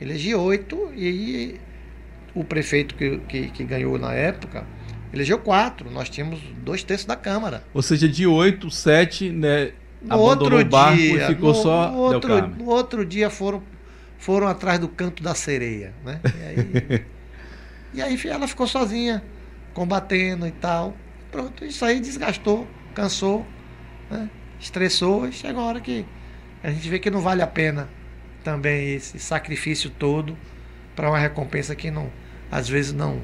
[0.00, 1.60] Elegi oito e
[2.34, 4.66] o prefeito que, que, que, ganhou na época
[5.12, 5.90] elegeu quatro.
[5.90, 7.62] Nós tínhamos dois terços da Câmara.
[7.72, 9.72] Ou seja, de oito, sete, né?
[10.02, 11.90] No abandonou o barco dia, e ficou no, só.
[11.90, 13.62] No outro, no outro dia foram,
[14.18, 15.94] foram atrás do canto da sereia.
[16.04, 16.20] Né?
[16.24, 17.04] E aí,
[17.94, 19.22] e aí ela ficou sozinha
[19.74, 20.94] combatendo e tal.
[21.30, 23.44] Pronto, isso aí desgastou, cansou,
[24.10, 24.30] né?
[24.60, 26.06] estressou e chega a hora que
[26.62, 27.88] a gente vê que não vale a pena
[28.42, 30.36] também esse sacrifício todo
[30.94, 32.10] para uma recompensa que não,
[32.50, 33.20] às vezes não,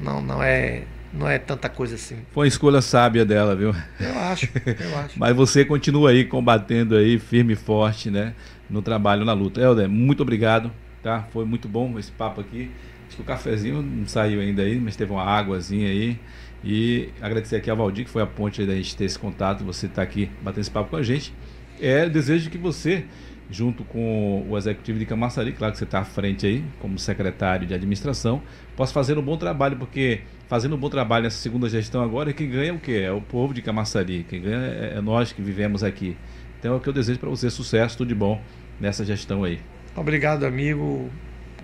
[0.00, 2.16] não, não é não é tanta coisa assim.
[2.32, 3.74] Foi uma escolha sábia dela, viu?
[4.00, 5.18] Eu acho, eu acho.
[5.18, 8.34] Mas você continua aí combatendo aí, firme e forte, né?
[8.68, 9.60] No trabalho, na luta.
[9.60, 10.72] Helder, muito obrigado,
[11.02, 11.24] tá?
[11.32, 12.70] Foi muito bom esse papo aqui.
[13.14, 16.18] Acho que o cafezinho não saiu ainda aí, mas teve uma águazinha aí.
[16.64, 19.86] E agradecer aqui ao Valdir, que foi a ponte da gente ter esse contato, você
[19.86, 21.32] estar tá aqui batendo esse papo com a gente.
[21.80, 23.04] É, desejo que você
[23.48, 27.68] junto com o executivo de Camaçari, claro que você está à frente aí, como secretário
[27.68, 28.42] de administração,
[28.74, 32.50] possa fazer um bom trabalho, porque fazendo um bom trabalho nessa segunda gestão agora, quem
[32.50, 33.02] ganha é o quê?
[33.04, 36.16] É o povo de Camaçari, quem ganha é, é nós que vivemos aqui.
[36.58, 38.40] Então é o que eu desejo para você, sucesso, tudo de bom
[38.80, 39.60] nessa gestão aí.
[39.94, 41.10] Obrigado, amigo.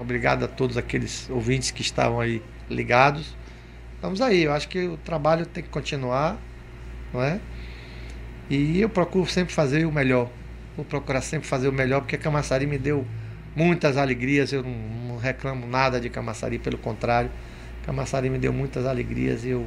[0.00, 3.36] Obrigado a todos aqueles ouvintes que estavam aí ligados.
[4.00, 6.38] Vamos aí, eu acho que o trabalho tem que continuar,
[7.12, 7.38] não é?
[8.48, 10.30] E eu procuro sempre fazer o melhor
[10.80, 13.04] Vou procurar sempre fazer o melhor, porque Camaçari me deu
[13.54, 14.50] muitas alegrias.
[14.52, 14.72] Eu não,
[15.08, 17.30] não reclamo nada de Camaçari, pelo contrário.
[17.84, 19.66] Camaçari me deu muitas alegrias e eu,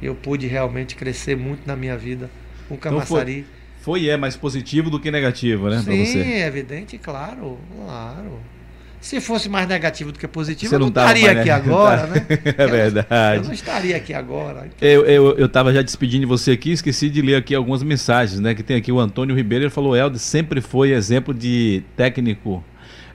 [0.00, 2.30] eu pude realmente crescer muito na minha vida
[2.68, 3.38] com Camaçari.
[3.38, 3.50] Então
[3.80, 5.82] foi, foi e é mais positivo do que negativo, né?
[5.82, 8.40] Sim, é evidente, claro, claro.
[9.06, 12.26] Se fosse mais negativo do que positivo, Você eu não, não estaria aqui agora, né?
[12.58, 13.36] É verdade.
[13.36, 14.66] Eu não estaria aqui agora.
[14.66, 14.88] Então...
[14.88, 18.40] Eu, eu, eu tava já despedindo de você aqui, esqueci de ler aqui algumas mensagens,
[18.40, 18.52] né?
[18.52, 22.64] Que tem aqui o Antônio Ribeiro, ele falou, Helder sempre foi exemplo de técnico,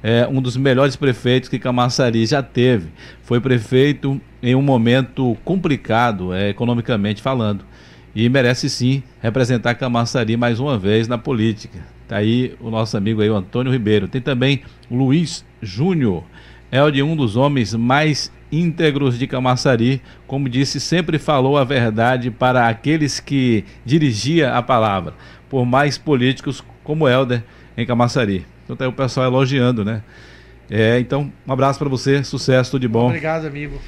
[0.02, 2.88] é, um dos melhores prefeitos que Camaçari já teve.
[3.24, 7.66] Foi prefeito em um momento complicado, é, economicamente falando.
[8.16, 11.80] E merece sim representar Camaçari mais uma vez na política.
[12.12, 14.06] Tá aí o nosso amigo aí, o Antônio Ribeiro.
[14.06, 16.26] Tem também o Luiz Júnior.
[16.70, 20.02] É de um dos homens mais íntegros de Camaçari.
[20.28, 25.14] Como disse, sempre falou a verdade para aqueles que dirigia a palavra.
[25.50, 27.46] Por mais políticos como Helder
[27.78, 28.46] em Camaçari.
[28.66, 30.04] Então tá aí o pessoal elogiando, né?
[30.70, 33.08] É, então, um abraço para você, sucesso, tudo de bom.
[33.08, 33.80] Obrigado, amigo.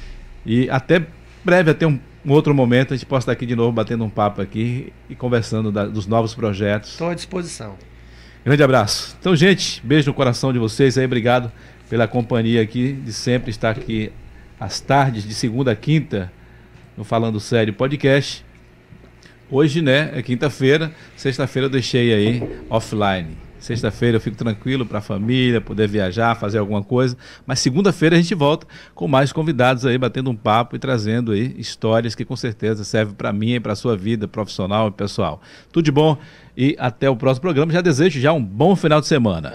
[0.46, 1.04] E até
[1.44, 4.08] breve, até um, um, outro momento, a gente possa estar aqui de novo batendo um
[4.08, 6.92] papo aqui e conversando da, dos novos projetos.
[6.92, 7.76] Estou à disposição.
[8.44, 9.16] Grande abraço.
[9.18, 11.06] Então, gente, beijo no coração de vocês aí.
[11.06, 11.50] Obrigado
[11.88, 14.12] pela companhia aqui, de sempre estar aqui
[14.60, 16.30] às tardes, de segunda a quinta,
[16.94, 18.44] no Falando Sério Podcast.
[19.50, 20.92] Hoje, né, é quinta-feira.
[21.16, 23.43] Sexta-feira eu deixei aí offline.
[23.64, 27.16] Sexta-feira eu fico tranquilo para a família, poder viajar, fazer alguma coisa.
[27.46, 31.54] Mas segunda-feira a gente volta com mais convidados aí, batendo um papo e trazendo aí
[31.56, 35.40] histórias que com certeza servem para mim e para a sua vida profissional e pessoal.
[35.72, 36.18] Tudo de bom
[36.54, 37.72] e até o próximo programa.
[37.72, 39.54] Já desejo já um bom final de semana.